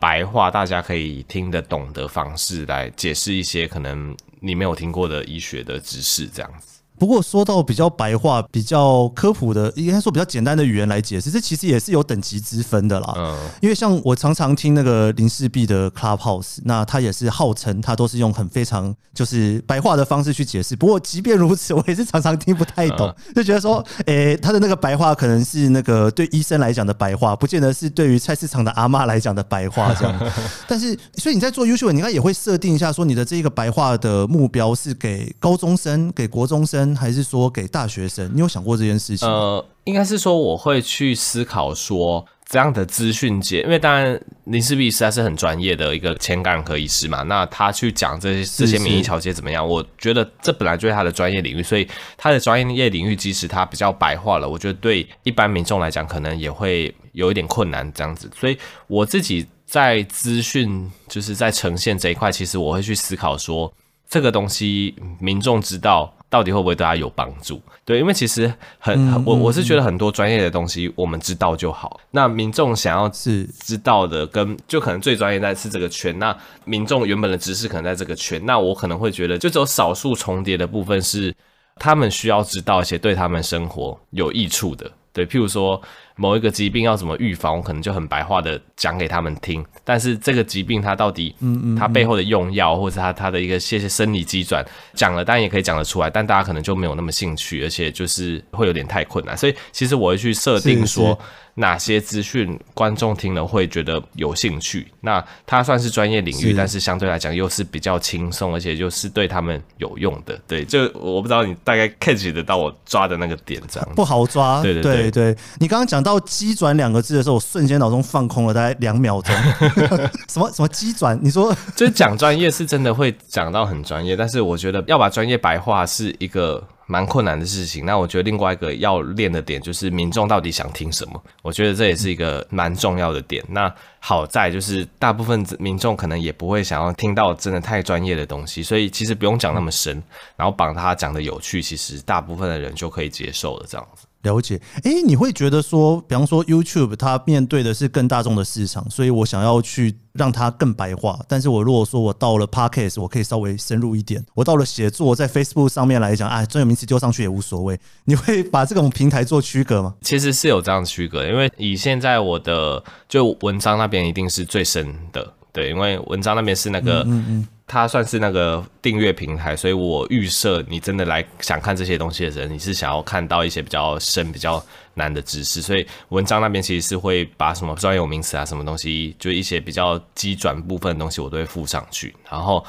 [0.00, 6.79] 白话大家可以听得懂的方式来解释一些可能你没有听过的医学的知识，这样子。
[7.00, 13.14] 不过说到比较白话、比较科普的，应该说比较简单的语言来解释，这其实也是有等级之分的啦。
[13.16, 20.76] 嗯，因为像我常常听那个林世璧的 Clubhouse，那他也是号称他都是用很非常就是白话的方式去解释。
[20.76, 30.32] 不过即便如此，我也是常常听不太懂，就觉得说，诶，他的那个白话可能是那个对医生来讲的白话，不见得是对于菜市场的阿妈来讲的白话这样。
[30.68, 36.89] 但是，所以你在做 YouTube，你应该也会设定一下，说你的这个白话的目标是给高中生、给国中生。
[36.94, 38.30] 还是说给大学生？
[38.34, 39.28] 你有想过这件事情？
[39.28, 49.66] 呃，应该是说我会去思考说这样的资讯界，因为当然林氏璧实在是很专业的一个前感染科医师嘛，那他去讲这些这些免疫调节怎么样？
[49.66, 58.30] 我觉得这本来就是他的专业领域，所以他的专业领域即使他比较白话了，我觉得对一般民众来讲可能也会有一点困难这样子。
[58.38, 63.72] 所以我自己在资讯就是在呈现这一块，其实我会去思考说。
[64.10, 67.62] 这个东西民众知道到底会不会对他有帮助？
[67.84, 72.00] 对，因为其实很，我我是觉得很多专业的东西我们知道就好。
[72.10, 76.16] 那民众想要是知道的，跟就可能最专业在是这个圈。
[76.18, 81.34] 那民众原本的知识可能在这个圈，那我可能会觉得就只有少数重叠的部分是
[81.76, 84.90] 他们需要知道一些对他们生活有益处的。
[85.12, 85.80] 对，譬如说。
[86.16, 89.64] 某一个疾病要怎么预防，我可能就很白话的讲给他们听。
[89.82, 99.34] 但是这个疾病它到底，嗯嗯，它背后的用药或者它它的一个些些生理机转讲了，当然也可以讲得出来，但大家可能就没有那么兴趣，而且就是会有点太困难。
[99.34, 101.18] 所以其实我会去设定说。
[101.60, 104.88] 哪些资讯观众听了会觉得有兴趣？
[105.02, 110.40] 那它算是专业领域，但是相对来讲又是比较轻松，而且又是对他们有用的。
[110.48, 114.62] 对，就我不知道你大概 catch 得到我抓的那个点，这样不好抓。
[114.62, 119.34] 对对对，对，对，你刚刚讲到“机转”两个字的时候，我瞬间脑中放空了大概两秒钟。
[120.28, 121.18] 什么什么机转？
[121.22, 126.66] 你说 就是讲专业是真的会讲到很专业，但是我觉得要把专业白话是一个。
[126.90, 133.44] 蛮困难的事情，那我觉得另外一个要练的点就是民众到底想听什么，我觉得这也是一个蛮重要的点。
[133.48, 140.02] 那好在就是大部分民众可能也不会想要听到真的太专业的东西，所以其实不用讲那么深，
[140.36, 144.04] 然后把它讲的有趣，其实大部分的人就可以接受了这样子。
[144.22, 151.18] 了解，哎、欸，你会觉得说，比方说 YouTube 它面对的是更大众的市场，所以我想要去让它更白化。
[151.26, 154.22] 但是我如果说我到了 Podcast，我可以稍微深入一点。
[154.34, 157.80] 我到了写作，在 Facebook 上面来讲，啊，专有名词丢上去也无所谓。
[158.04, 159.94] 你会把这种平台做区隔吗？
[160.02, 167.02] 其实是有这样区隔，因为以现在我的就文章那边一定是最深的，对，因为文章那边是那个。
[167.04, 174.60] 嗯嗯嗯它算是那个订阅平台，所以我预设你真的来想看这些东西的人，你是想要看到一些比较深、比较
[174.94, 182.12] 难的知识，所以文章那边其实是会把什么专有名词啊、什么东西，就一些比较机转部分的东西，我都会附上去。
[182.28, 182.66] 然后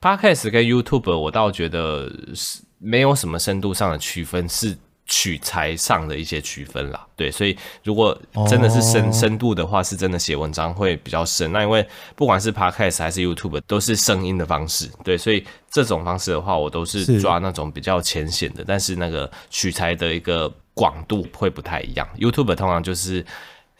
[0.00, 4.78] ，Podcast 跟 YouTube 我倒觉得是没有什么深度上的区分，是。
[5.06, 11.52] 取材上的一些区分啦，对，所以如果真的是深深度的话，是真的写文章会比较深。
[11.52, 11.86] 那因为
[12.16, 22.08] 不管是 Podcast 还是 YouTube，都是声音的方式，对，所以这种方式的话，我都是抓那种比较浅显的，但是那个取材的一个广度会不太一样。
[22.18, 23.24] YouTube 通常就是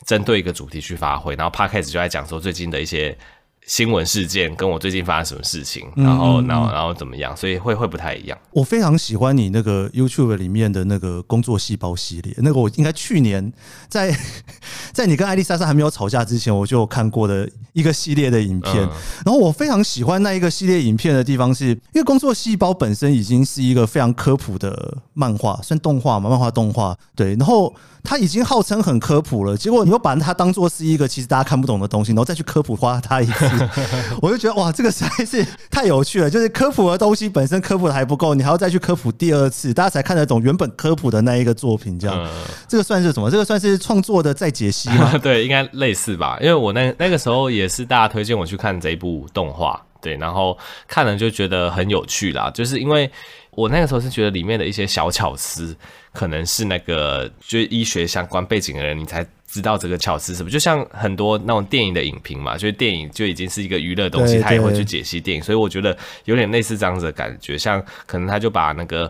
[0.07, 3.17] 针对一个主题去发挥，然后 Podcast 就在讲说最近的一些。
[3.67, 7.35] 新闻事件跟我最近发生什么事情，然后，然后，然后怎么样？
[7.37, 8.39] 所以会会不太一样。
[8.51, 13.53] 我非常喜欢你那个 YouTube 里面的那个工作细胞系列，那个我应该去年
[13.89, 14.15] 在
[14.93, 18.77] 在你跟艾丽莎莎还没有吵架之前，我就有看过的一个系列的影片。
[19.25, 26.95] 然后我非常喜欢那一个系列影片的地方，是因为工作细胞本身已经是一个非常科普的漫画，算动画嘛，漫画动画。
[27.17, 27.75] 对，然后
[28.05, 33.69] 它已经号称很科普了，结果你又把它当做是一个其实大家看不懂的东西，然后再去科普化它一次。
[34.21, 36.29] 我就觉得哇，这个实在是太有趣了。
[36.29, 41.99] 就是科普的东西本身科普的还不够，你还要再去科普第二次，大家才看得懂原本科普的那一个作品。
[41.99, 42.31] 这样，
[42.69, 43.31] 这个算是什么？
[43.31, 45.17] 这个算是创作的再解析吗？
[45.23, 46.39] 对，应该类似吧。
[46.43, 52.51] 因为我那那个时候也是大家推荐我去看这一部动画，对，然后看了就觉得很有趣啦。
[52.53, 53.11] 就是因为
[53.53, 55.75] 我那个时候是觉得里面的一些小巧思，
[56.15, 59.27] 可能是那个就是医学相关背景的人，你才。
[59.47, 60.51] 知道这个巧思什么？
[60.51, 67.57] 就像很多那种电影的影评嘛，就是电影就已经是一个娱乐东西，他也会去解析电影，所以我觉得有点类似这样子的感觉。
[67.57, 69.09] 像可能他就把那个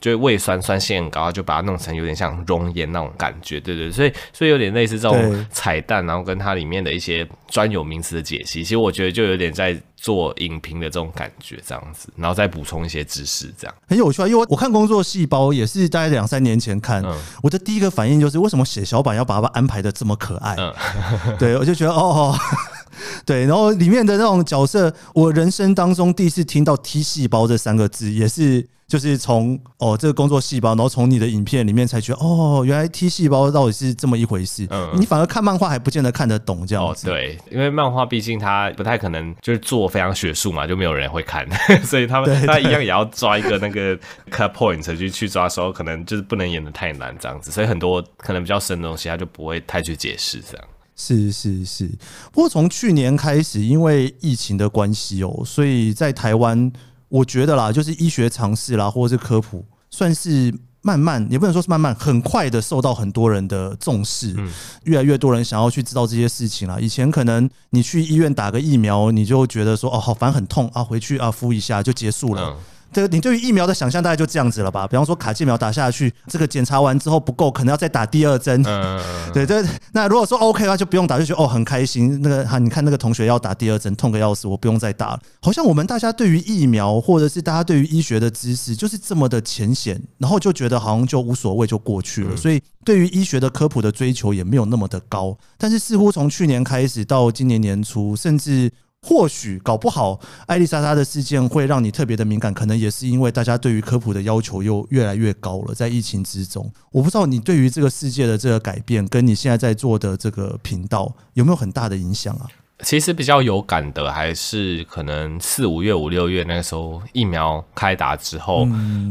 [0.00, 9.76] 就胃酸酸性很高，就把它弄成有点像熔岩那种感觉，对对，所以所以有点类似这种彩蛋，然后跟它里面的一些专有名词的解析，其实我觉得就有点在。
[9.98, 14.28] 做影评的这种感觉，这样子，然后再补充一些知识，这样很有趣啊。
[14.28, 20.54] 因为我看工作细胞也是大概两三年前看，嗯、我的第一个反应就是为什么血小板要把它安排的这么可爱？
[20.58, 20.72] 嗯、
[21.40, 22.38] 对，我就觉得哦，
[23.24, 28.68] 对，然后里面的那种角色，我人生当中第一次听到 T 细胞这三个字，也是。
[28.86, 34.64] 就是从哦这个工作细胞，然后从你的影片里面才觉得哦，原来 T 细胞到底是这么一回事。
[34.70, 37.08] 嗯，你反而看漫画还不见得看得懂这样子。
[37.08, 41.44] 哦，对，因为漫画毕竟它不太可能就是做非常学术嘛，就没有人会看，
[41.82, 43.96] 所以他们他一样也要抓一个那个
[44.30, 50.64] cut point 去去抓的，时候可能就是不能演的太难这样子，所以很多可能比较深的东西他就不会太去解释这样。
[50.94, 51.90] 是是是，
[52.30, 56.72] 不过从去年开始，因为疫情的关系哦，所以在台湾。
[57.08, 64.34] 我觉得啦，就是医学常识啦，或者是科普，算是慢慢，也不能说是慢慢，很快的受到很多人的重视。
[64.36, 64.52] 嗯，
[64.84, 66.78] 越来越多人想要去知道这些事情啦。
[66.80, 72.42] 以前可能你去医院打个疫苗，你就觉得说哦，好烦，很痛啊，回去啊敷一下就结束了。
[72.42, 72.56] 这
[73.00, 74.86] 个你对于疫苗的想象大概就这样子了吧？
[74.86, 78.62] 比方说卡介苗打下去，这个检查完之后不够，可能要再打第二针。
[78.66, 79.00] 嗯，
[79.32, 79.64] 对对。
[79.92, 82.20] 那如果说 OK 的话，就不用打，就觉得哦很开心。
[82.22, 85.20] 那个哈，你看那个同学要打第二针，痛个要死，我不用再打了。
[85.42, 92.36] 好像我们大家对于疫苗，或者是大家对于医学的知识，就是这么的浅显，然后就觉得好像就无所谓，就过去了。
[92.36, 95.36] 所以对于医学的科普的追求也没有那么的高。
[95.58, 98.70] 但是似乎从去年开始到今年年初，甚至。
[99.08, 105.72] 或许搞不好，艾丽莎莎的事件会让你特别的敏感，可能也是因为大家对于科普的要求又越来越高了。
[105.72, 112.48] 在疫情之中，我不知道你对于这个世界的这个改变，跟你现在在做的这个频道有没有很大的影响啊？
[112.82, 118.66] 其实比较有感的还是可能四五月、五六月那个时候疫苗开打之后，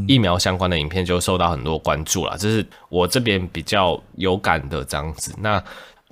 [0.09, 2.37] 疫苗相关的影片就受到很多关注了。
[2.37, 5.33] 这是我这边比较有感的这样子。
[5.39, 5.63] 那。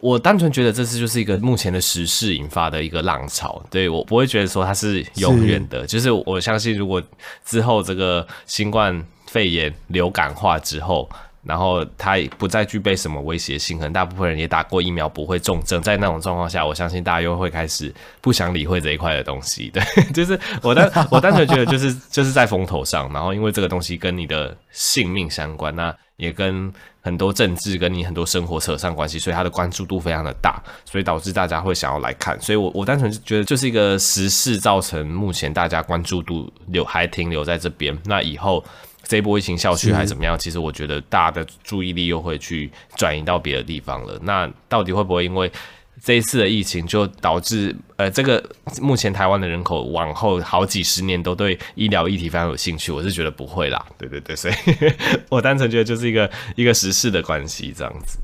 [0.03, 7.01] 我单纯觉得这次就是一个目前的时事引发的一个浪潮，对，我不会觉得说它是永远的，就是我相信如果
[7.45, 11.09] 之后这个新冠肺炎流感化之后，
[11.43, 19.81] 然后它不再具备什么威胁性，可能大部分人也打过疫苗不会重症，在那种状况下，我相信大家又会开始不想理会这一块的东西， 对，
[20.11, 26.73] 就是我单我单纯觉得就是就是在风头上，然后因为这个东西跟你的性命相关，那也跟。
[27.05, 32.39] 很多政治跟你很多生活扯上关系，所以它的关注度非常的大，所以导致大家会想要来看。
[32.39, 37.93] 所以我我单纯觉得就是一个时事造成目前大家关注度留还停留在这边。
[38.05, 38.63] 那以后
[39.03, 40.39] 这一波疫情校区还怎么样？
[40.39, 44.17] 其实我觉得大家的注意力又会去转移到别的地方了。
[44.21, 45.51] 那到底会不会因为？
[46.01, 48.43] 这一次的疫情就导致，呃，这个
[48.81, 54.53] 目前台湾的人口往后好几十年都对医疗议题非常有兴趣，我是觉得不会啦，对对对，所以
[55.29, 58.17] 我单纯觉得就是一个一个时事的关系这样子。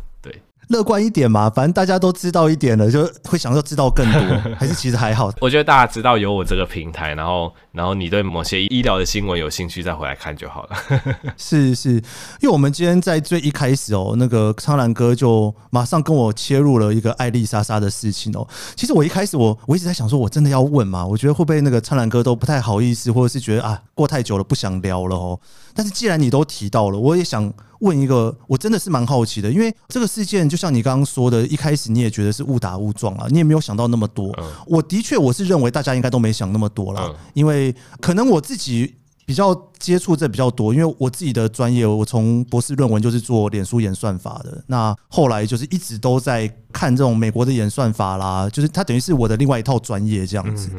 [0.69, 4.21] 乐观一点嘛，反正大家都知道一点了，就会想要知道更多，
[4.55, 5.31] 还是其实还好。
[5.41, 10.77] 我觉得大家知道有我这个平台，然后然后你对某些医疗的新闻有兴趣，再回来看就好了。
[11.37, 18.47] 是是，因为我们今天在最一开始哦，那个苍兰哥就马上跟我切入了一个爱丽莎莎的事情哦。
[18.75, 21.03] 其实我一开始我我一直在想说，我真的要问嘛？
[21.03, 25.39] 我觉得会不会那个苍兰哥都不太好意思，或者是觉得啊过太久了不想聊了哦。
[25.73, 27.51] 但是既然你都提到了，我也想。
[27.79, 34.33] 问一个，我真的是蛮好奇的，因为这个事件就像你刚刚说的，一开始你也觉得是误打误撞啊，你也没有想到那么多。
[34.67, 50.69] 我的确我是认为大家应该都没想那么多啦，因为可能我自己比较接触这比较多，因为我自己的专业，我从博士论文就是做脸书演算法的，那后来就是一直都在看这种美国的演算法啦，就是它等于是我的另外一套专业这样子。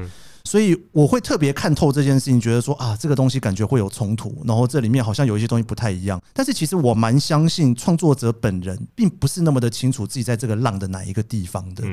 [0.50, 6.20] 所以我会特别看透这件事情，觉得说啊，这个东西感觉会有冲突，然后这里面好像有一些东西不太一样。
[6.32, 11.84] 但是其实我蛮相信创作者本人并不是那么的清楚自己在这个浪的哪一个地方的。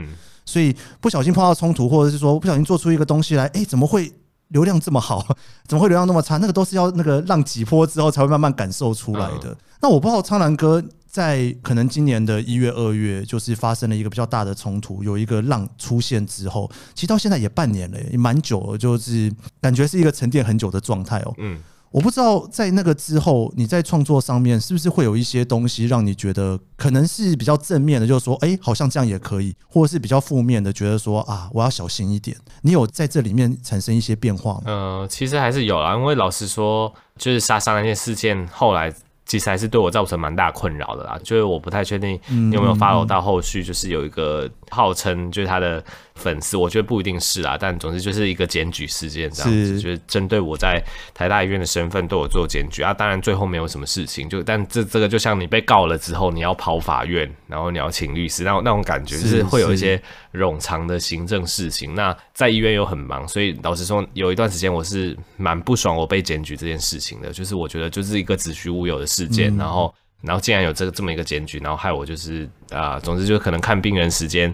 [0.43, 4.12] 所以不小心碰到冲突，或者是说不小心做出一个东西来，哎，怎么会
[4.47, 5.24] 流量这么好？
[5.70, 6.38] 怎么会流量那么差？
[6.38, 9.55] 那个都是要那个浪几波之后才会慢慢感受出来的。
[9.80, 10.84] 那我不知道苍蓝鸽。
[11.18, 21.34] 在可能今年的一月、二月，就是发生了一个比较大的冲突，有一个浪出现之后，其实到现在也半年了，也蛮久了，就是感觉是一个沉淀很久的状态哦。
[21.39, 21.59] 嗯，
[21.89, 32.38] 我不知道在那个之后，你在创作上面是不是会有一些东西让你觉得可能是比较正面的，就是说，哎，好像这样也可以，或者是比较负面的，觉得说啊，我要小心一点。
[32.61, 34.61] 你有在这里面产生一些变化吗？
[34.65, 38.93] 呃，其实还是有啊，因为老实说，就是莎莎那件事件后来。
[39.28, 45.84] 其实还是对我造成蛮大困扰的啦，就是我不太确定你有没有 follow 到后续，就是有一个号称就是他的。
[46.17, 52.91] 粉丝，我觉得不一定是啦，但总之就是一个检举事件这样子，就是针对我在台大医院的身份对我做检举啊。
[52.91, 60.01] 当然最后没有什么事情，就但这这个就像你被告了之后，你要跑法院，然后你要请律师，那种那种感觉就是会有一些
[60.38, 61.96] 冗长的行政事情。
[61.96, 74.54] 那在医院又很忙，所以老实说，有一段时间我是蛮不爽我被检举这件事情的，就是我觉得就是一个子虚乌有的事件，然后然后竟然有这个这么一个检举，然后害我就是啊，总之就可能看病人时间。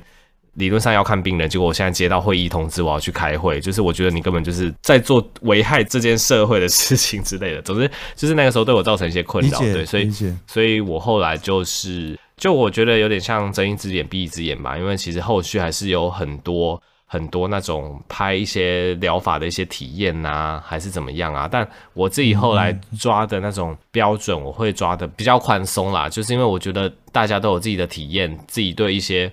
[0.56, 3.60] 理论上要看病人，结果我现在接到会议通知，我要去开会。
[3.60, 7.62] 就是我觉得你根本就是在做危害这件社会的事情之类的。
[7.64, 10.12] 总之，就是那个时候对我造成一些困扰，对，所以，
[10.46, 14.78] 所以我后来就是，就我觉得有点像睁一只眼闭一只眼吧。
[14.78, 21.48] 因为其实后续还是有很多很多那种拍一些疗法的一些体验呐，还是怎么样啊。
[21.52, 29.32] 但我自己后来抓的那种标准，我会抓的比较宽松啦，就是因为我觉得大家都有自己的体验，自己对一些。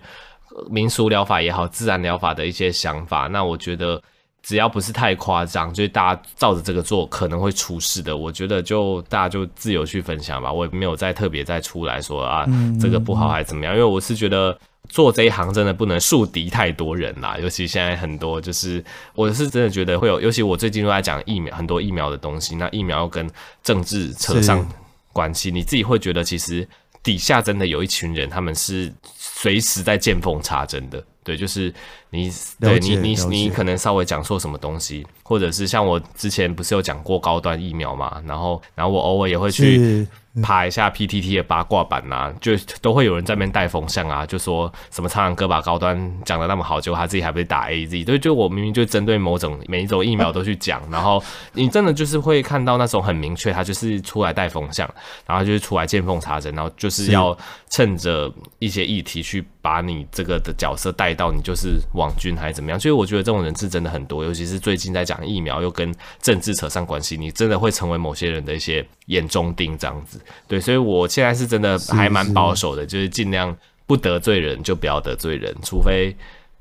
[0.68, 4.02] 民俗疗法也好，自然疗法的一些想法，那我觉得
[4.42, 10.52] 只要不是太夸张，就是大家照着这个做可能会出事的，我觉得就大家就自由去分享吧。
[10.52, 12.46] 我也没有再特别再出来说啊，
[12.80, 18.82] 这个不好还是怎么样，因为我是觉得做这一行真的不能树敌太多人啦，尤其现在很多就是，
[19.14, 23.30] 我是真的觉得会有，尤其我最近都在讲疫苗，很多疫苗的东西，那疫苗跟
[23.62, 24.66] 政治扯上
[25.12, 26.66] 关系，你自己会觉得其实
[27.02, 31.72] 底下真的有一群人，他们是随时在见缝插针的，对，就是
[32.10, 40.06] 你对你你你可能稍微讲错什么东西，或者是像我之前不是有讲过高端疫苗嘛，然后然后我偶尔也会去。
[40.42, 51.20] 爬一下 PTT 的八卦版啊，就都会有人在那边带风向啊，就说什么苍狼哥把高端讲的那么好，结果他自己还被打 AZ，对，就我明明就针对某种每一种疫苗都去讲，然后
[51.52, 54.88] 你真的就是会看到那种很明确，他就是出来带风向，
[55.26, 57.36] 然后就是出来见缝插针，然后就是要
[57.68, 70.19] 趁着一些议题去把你这个的角色带到你就是网军还是怎么样，所以我觉得这种人是真的很多，尤其是最近在讲疫苗又跟政治扯上关系，你真的会成为某些人的一些眼中钉这样子。
[70.48, 73.56] 对，所以我现在是真的还蛮保守的，是是就是尽量
[73.86, 76.14] 不得罪人就不要得罪人，除非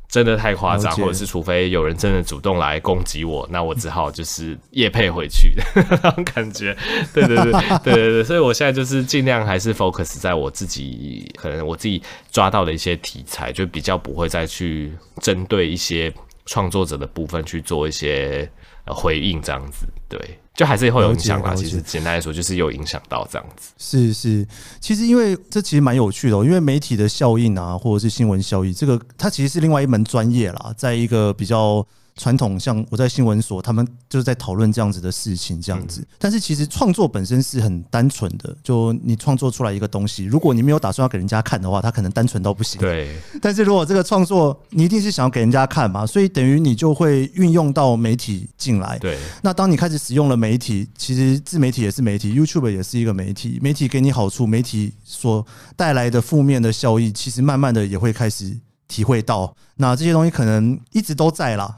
[0.07, 5.64] 真的太夸张，或者是除非有人真的主动来攻击我，那我只好就是夜配回去的
[6.01, 6.76] 那种感觉。
[7.14, 12.01] 对对对对对对，所以我现在就是尽量还是 focus 在我自己可能我自己
[12.32, 14.91] 抓到的一些题材，就比较不会再去
[15.22, 16.12] 针对一些
[16.47, 18.49] 创作者的部分去做一些
[18.88, 20.20] 回应这样子，对。
[20.60, 21.55] 就还是会有影响吧。
[21.55, 23.72] 其实简单来说，就是有影响到这样子。
[23.78, 24.45] 是是，
[24.82, 31.88] 其实因为这其实蛮有趣的，因为媒体的效应啊，或者是新闻效应，这个它其实是另外一门专业啦，在一个比较。
[32.20, 36.05] 传统像我在新闻所，他们就是在讨论这样子的事情，这样子。
[36.17, 42.82] 但是其实创作本身是很单纯的，就你创作出来一个东西，如果你没有打算要给人家看的话，它可能单纯到不行。
[42.82, 43.15] 对。
[43.41, 48.99] 但是如果这个创作你一定是想要给人家看嘛，所以等于你就会运用到媒体进来。
[48.99, 49.17] 对。
[49.41, 53.57] 那当你开始使用了媒体，其实自媒体也是媒体，YouTube 也是一个媒体。
[53.61, 55.47] 媒体给你好处，媒体所
[55.78, 58.57] 带来的负面的效益，其实慢慢的也会开始。
[58.89, 61.76] 体会到，那这些东西可能一直都在啦，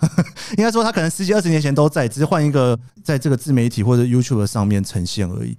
[0.57, 5.55] 应该说他可能十几二十年前都在，只是换一个在这个自媒体或者 YouTube 上面呈现而已。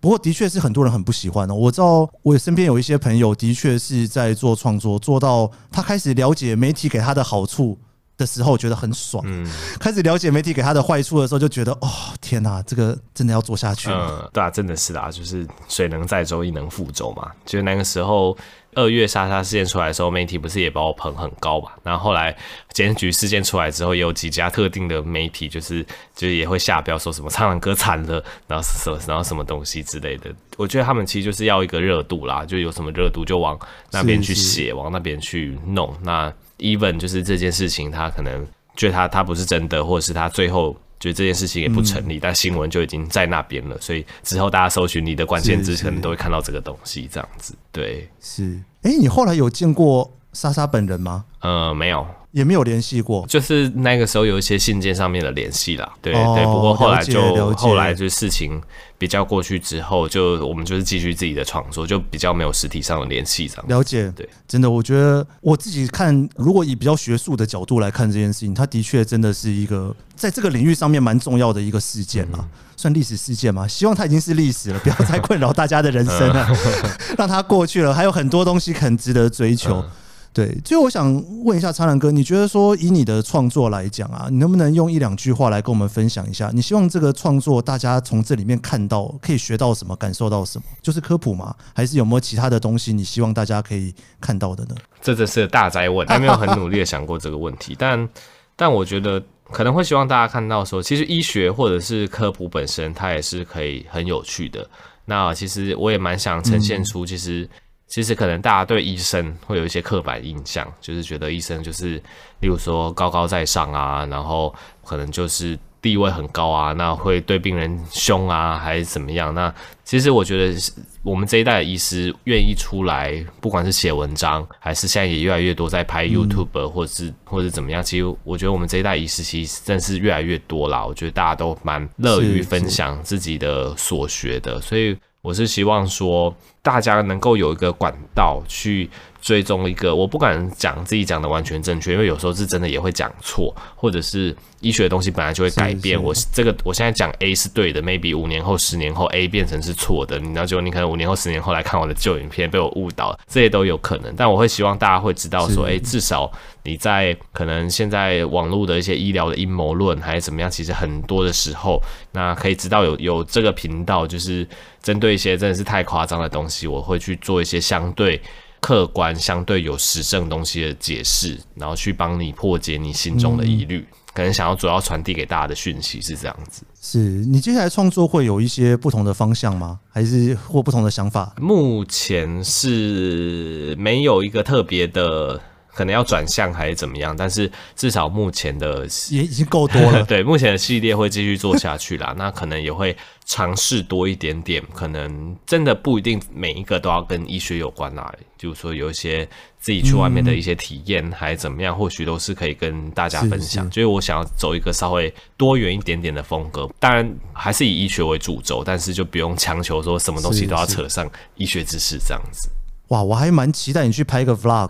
[0.00, 1.54] 不过的确是很多人很不喜欢哦。
[1.54, 7.78] 我知道我身边有一些朋友的确是在做创作，做到他开始了解媒体给他的好处
[8.16, 9.22] 的时候，觉得很爽。
[9.26, 11.88] 嗯，开始了解媒体给他的坏处的时候，就觉得哦
[12.20, 13.90] 天哪，这个真的要做下去。
[13.90, 17.30] 嗯，对啊，真的是啊，就是水能载舟，亦能覆舟嘛。
[17.44, 18.36] 就是那个时候。
[18.74, 21.70] 二月莎莎事件出来的时候，媒体不是也把我捧很高嘛？
[21.82, 22.34] 然后后来
[22.72, 25.82] 检举事件出来之后，也有几家特定的媒体就是
[26.14, 30.30] 就是也会下标说什么苍蓝鸽惨了，然后什么然后什么东西之类的。
[30.56, 33.58] 我觉得他们其实就是要一个热度啦，就有什么热度就往
[33.90, 35.94] 那边去写，往那边去弄。
[36.02, 38.46] 那 even 就是这件事情，他可能
[38.76, 40.76] 觉得他他不是真的，或者是他最后。
[41.02, 47.56] 觉得这件事情也不成立，嗯、但新闻就已经在那边了，所以之后大家搜寻你的关键字，可能都会看到这个东西，这样子。
[47.72, 48.54] 对，是。
[48.82, 51.24] 哎、欸，你后来有见过莎莎本人吗？
[51.40, 52.06] 呃，没有。
[52.32, 55.92] 也没有联系过，就是那个时候有一些信件上面的联系啦。
[56.00, 58.60] 对、哦、对，不过后来就后来就事情
[58.96, 63.68] 比较过去之后，就我们就是继续自己的创作，就比较没有实体上的联系这样。
[63.68, 73.68] 了解，对，真的，我觉得我自己看，如果以比较学术的角度来看这件事情，它的确真的是一个在这个领域上面蛮重要的一个事件啦，嗯、算历史事件吗？
[73.68, 76.48] 希望它已经是历史了，不要再困扰大家的人生了，
[77.18, 79.80] 让它过去了，还有很多东西很值得追求。
[79.80, 79.90] 嗯
[80.34, 86.50] 对，所以我想问一下苍兰哥，你觉得说以你的创作来讲啊，你能不能用一两句话来跟我们分享一下？
[86.54, 90.64] 你希望这个创作大家从这里面看到可以学到什么，感受到什么？
[90.80, 91.54] 就是科普吗？
[91.74, 94.74] 还是有没有其他的东西你希望大家可以看到的呢？
[95.02, 98.08] 这这是个大哉问，还没有很努力的想过这个问题，但
[98.56, 104.66] 但我觉得可能会希望大家看到说，其实医学或者是科普本身，它也是可以很有趣的。
[105.04, 107.46] 那其实我也蛮想呈现出，其实。
[107.92, 111.96] 其实可能大家对医生会有一些刻板印象，就是觉得医生就是，
[112.40, 119.34] 例如说高高在上啊，然后可能就是地位很高啊，那会对病人凶啊，还是怎么样？
[119.34, 120.58] 那其实我觉得
[121.02, 130.82] 我们这一代的医师愿意出来，不管是写文章，还是现在也越来越多在拍 YouTube，或者是或者怎么样，其实我觉得我们这一代医师其实真是越来越多啦。
[130.82, 134.96] 我觉得大家都蛮乐于分享自己的所学的，所以。
[135.22, 138.88] 我是希望说，大家能够有一个管道去
[139.20, 146.00] 追踪一个，我不敢讲自己讲的完全正确，因为有时候是真的也会讲错，或者是医学的东西本来就会改变。
[146.00, 154.14] 我这个我现在讲 A 是对的，maybe 五年后、十年后 A 变成是错的，然后就你可能五年后、十年后来看我的旧影片被我误导，这些都有可能。
[154.16, 156.30] 但我会希望大家会知道说，诶，至少
[156.64, 161.80] 你在可能现在网络的一些医疗的阴谋论还是怎么样，其实很多的时候，
[162.12, 164.46] 那可以知道有有这个频道就是。
[164.82, 168.20] 针对一些真的是太夸张的东西，我会去做一些相对
[168.60, 173.78] 客观、相对有实证东西的解释，然后去帮你破解你心中的疑虑。
[173.78, 176.62] 嗯、可能想要主要传递给大家的讯息是这样子。
[176.80, 179.80] 是你接下来创作会有一些不同的方向吗？
[179.90, 181.34] 还是或不同的想法？
[181.40, 185.40] 目前是没有一个特别的。
[185.74, 190.04] 可能要转向还是怎么样，但是至少目前的也已经够多了。
[190.06, 192.14] 对，目前的系列会继续做下去啦。
[192.18, 198.12] 那可能也会尝试多一点点，可能真的不一定每一个都要跟医学有关啦。
[198.36, 199.24] 就是说有一些
[199.60, 203.70] 自己去外面的一些体验还是怎么样，或许都是可以跟大家分享。
[203.70, 212.50] 就是我想要走一个稍微多元一点点的风格，当然还是以医学为主轴，但是就不用强求说什么东西都要扯上医学知识这样子。
[212.92, 214.68] 哇，我还蛮期待你去拍一个 vlog，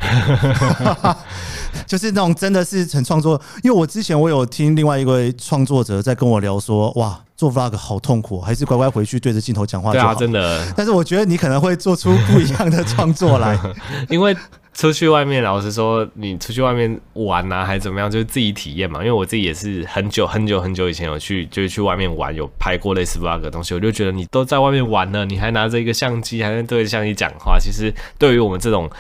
[1.87, 3.41] 就是那种真的是很创作。
[3.65, 10.07] 因为我之前我有听另外一位创作者在跟我聊说，哇，做 vlog 好痛苦，还是乖乖回去对着镜头讲话就好。
[10.07, 10.73] 对啊，真的。
[10.77, 13.59] 但是我觉得你可能会做出不一样的创作来，
[14.09, 14.37] 因为。
[14.73, 19.01] 出去外面，老实说，你出去外面玩啊，还是怎么样，就是自己体验嘛。
[19.01, 28.91] 因为我自己也是很久很久很久以前有去，就是去外面玩，有拍过类似 vlog 的东西，我就觉得你都在外面玩了，你还拿着一个相机，还在对着相机讲话，其实对于我们这种。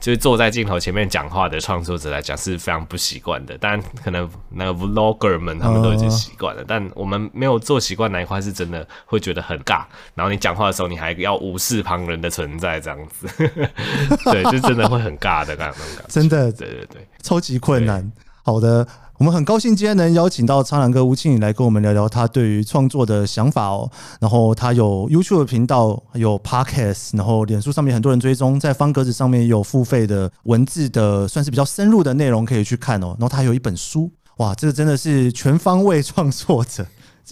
[0.00, 9.84] 就是坐在镜头前面讲话的创作者来讲是非常不习惯的，但可能那个 vlogger 们他们都已经习惯了，但我们没有做习惯那一块是真的会觉得很尬。
[10.14, 13.28] 然后你讲话的时候，你还要无视旁人的存在，这样子，
[14.24, 16.08] 对，就真的会很尬的那种感觉。
[16.08, 18.10] 真的，对对对，超级困难。
[18.42, 18.86] 好的。
[19.22, 23.88] 我们很高兴今天能邀请到苍狼哥吴庆宇来跟我们聊聊他对于创作的想法哦。
[24.20, 33.14] 然后他有 YouTube 频道，有 Podcast，然后脸书上面很多人追踪，在方格子上面也有付费的文字的，算是比较深入的内容可以去看哦。
[33.16, 36.84] 然后他有一本书，哇，这个真的是全方位创作者，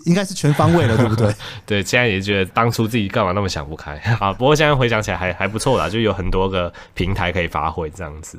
[0.05, 1.35] 应该是全方位了，对不对？
[1.67, 4.33] 对，现在也觉得当初自己干嘛那么想不开啊。
[4.33, 8.39] 不过现在回想起来还还不错啦，就有很多个平台可以发挥这样子。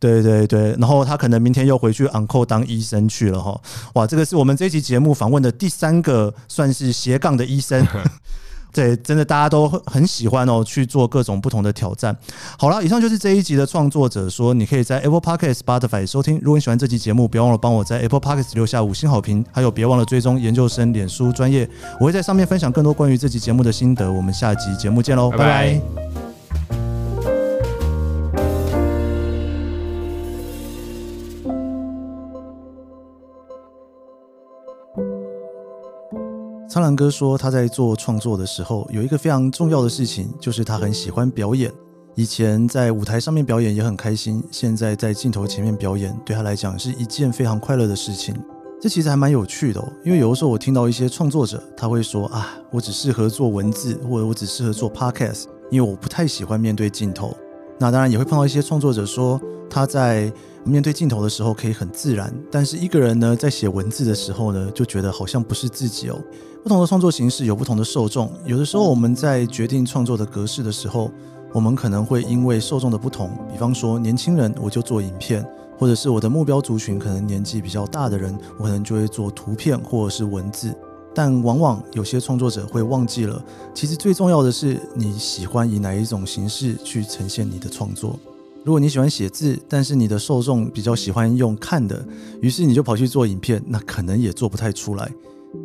[0.00, 3.60] 对对对，然后他可能明天又回去 uncle 当医生去了哈，
[3.94, 7.84] 哇，这个是我们这一期节目访问的第三个算是斜杠的医生，
[8.72, 12.16] 对，真的大家都很喜欢哦，去做各种不同的挑战。
[12.56, 16.38] 好了，以上就是这一集的创作者说，你可以在 Apple Podcast、Spotify 收听。
[16.42, 21.68] 如果你喜欢这期节目，别忘了帮我在 Apple Podcast 留下五星好评，还有别忘了追踪研究生脸书专业，
[21.98, 24.12] 我会在上面分享更多关于这期节目的心得。
[24.12, 25.44] 我们下集节目见喽，拜拜。
[25.44, 25.80] 拜
[26.14, 26.27] 拜。
[36.78, 41.72] 苍兰哥说，他在做创作的时候，有一个非常重要的事情，就是他很喜欢表演。
[42.14, 48.32] 以前在舞台上面表演也很开心，现在在镜头前面表演，对他来讲是一件非常快乐的事情。
[48.80, 57.36] 这其实还蛮有趣的哦，因为有的时候我听到一些创作者，他会说啊，我只适合做文字，或者我只适合做 podcast，因为我不太喜欢面对镜头。
[57.76, 59.40] 那当然也会碰到一些创作者说，
[59.70, 60.32] 他在
[60.64, 66.18] 面对镜头的时候可以很自然，但是一个人呢，在写文字的时候呢，就觉得好像不是自己哦。
[66.62, 71.10] 不同的创作形式有不同的受众，有的时候我们在决定创作的格式的时候，
[71.54, 75.42] 我们可能会因为受众的不同，比方说年轻人，我就做影片，
[75.78, 80.74] 或者是我的目标族群可能年纪比较大的人，我可能就会做图片或者是文字。
[81.14, 83.42] 但往往有些创作者会忘记了，
[83.72, 88.18] 其实最重要的是你喜欢以哪一种形式去呈现你的创作。
[88.68, 92.06] 如果你喜欢写字，但是你的受众比较喜欢用看的，
[92.42, 95.10] 于是你就跑去做影片，那可能也做不太出来。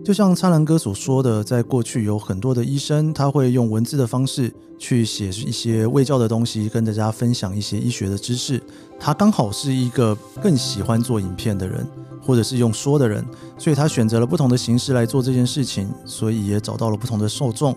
[0.05, 4.49] 就像苍兰哥所说的，在过去有很多的医生，他会用文字的方式
[4.79, 8.63] 去写一些卫教的东西，跟大家分享一些医学的知识。
[8.97, 11.85] 他刚好是一个更喜欢做影片的人，
[12.21, 13.21] 或者是用说的人，
[13.57, 17.75] 所以他选择了不同的形式来做这件事情，所以也找到了不同的受众。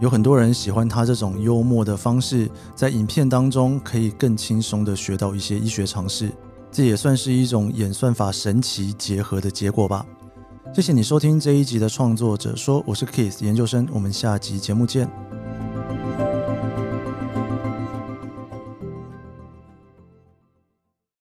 [0.00, 6.30] 有很多人喜欢他这种幽默的方式，在影片当中可以更轻松地学到一些医学常识，
[6.70, 10.06] 这也算是一种演算法神奇结合的结果吧。
[10.72, 15.08] 谢谢你收听这一集的创作者说，我是 Kiss 研究生，我们下集节目见。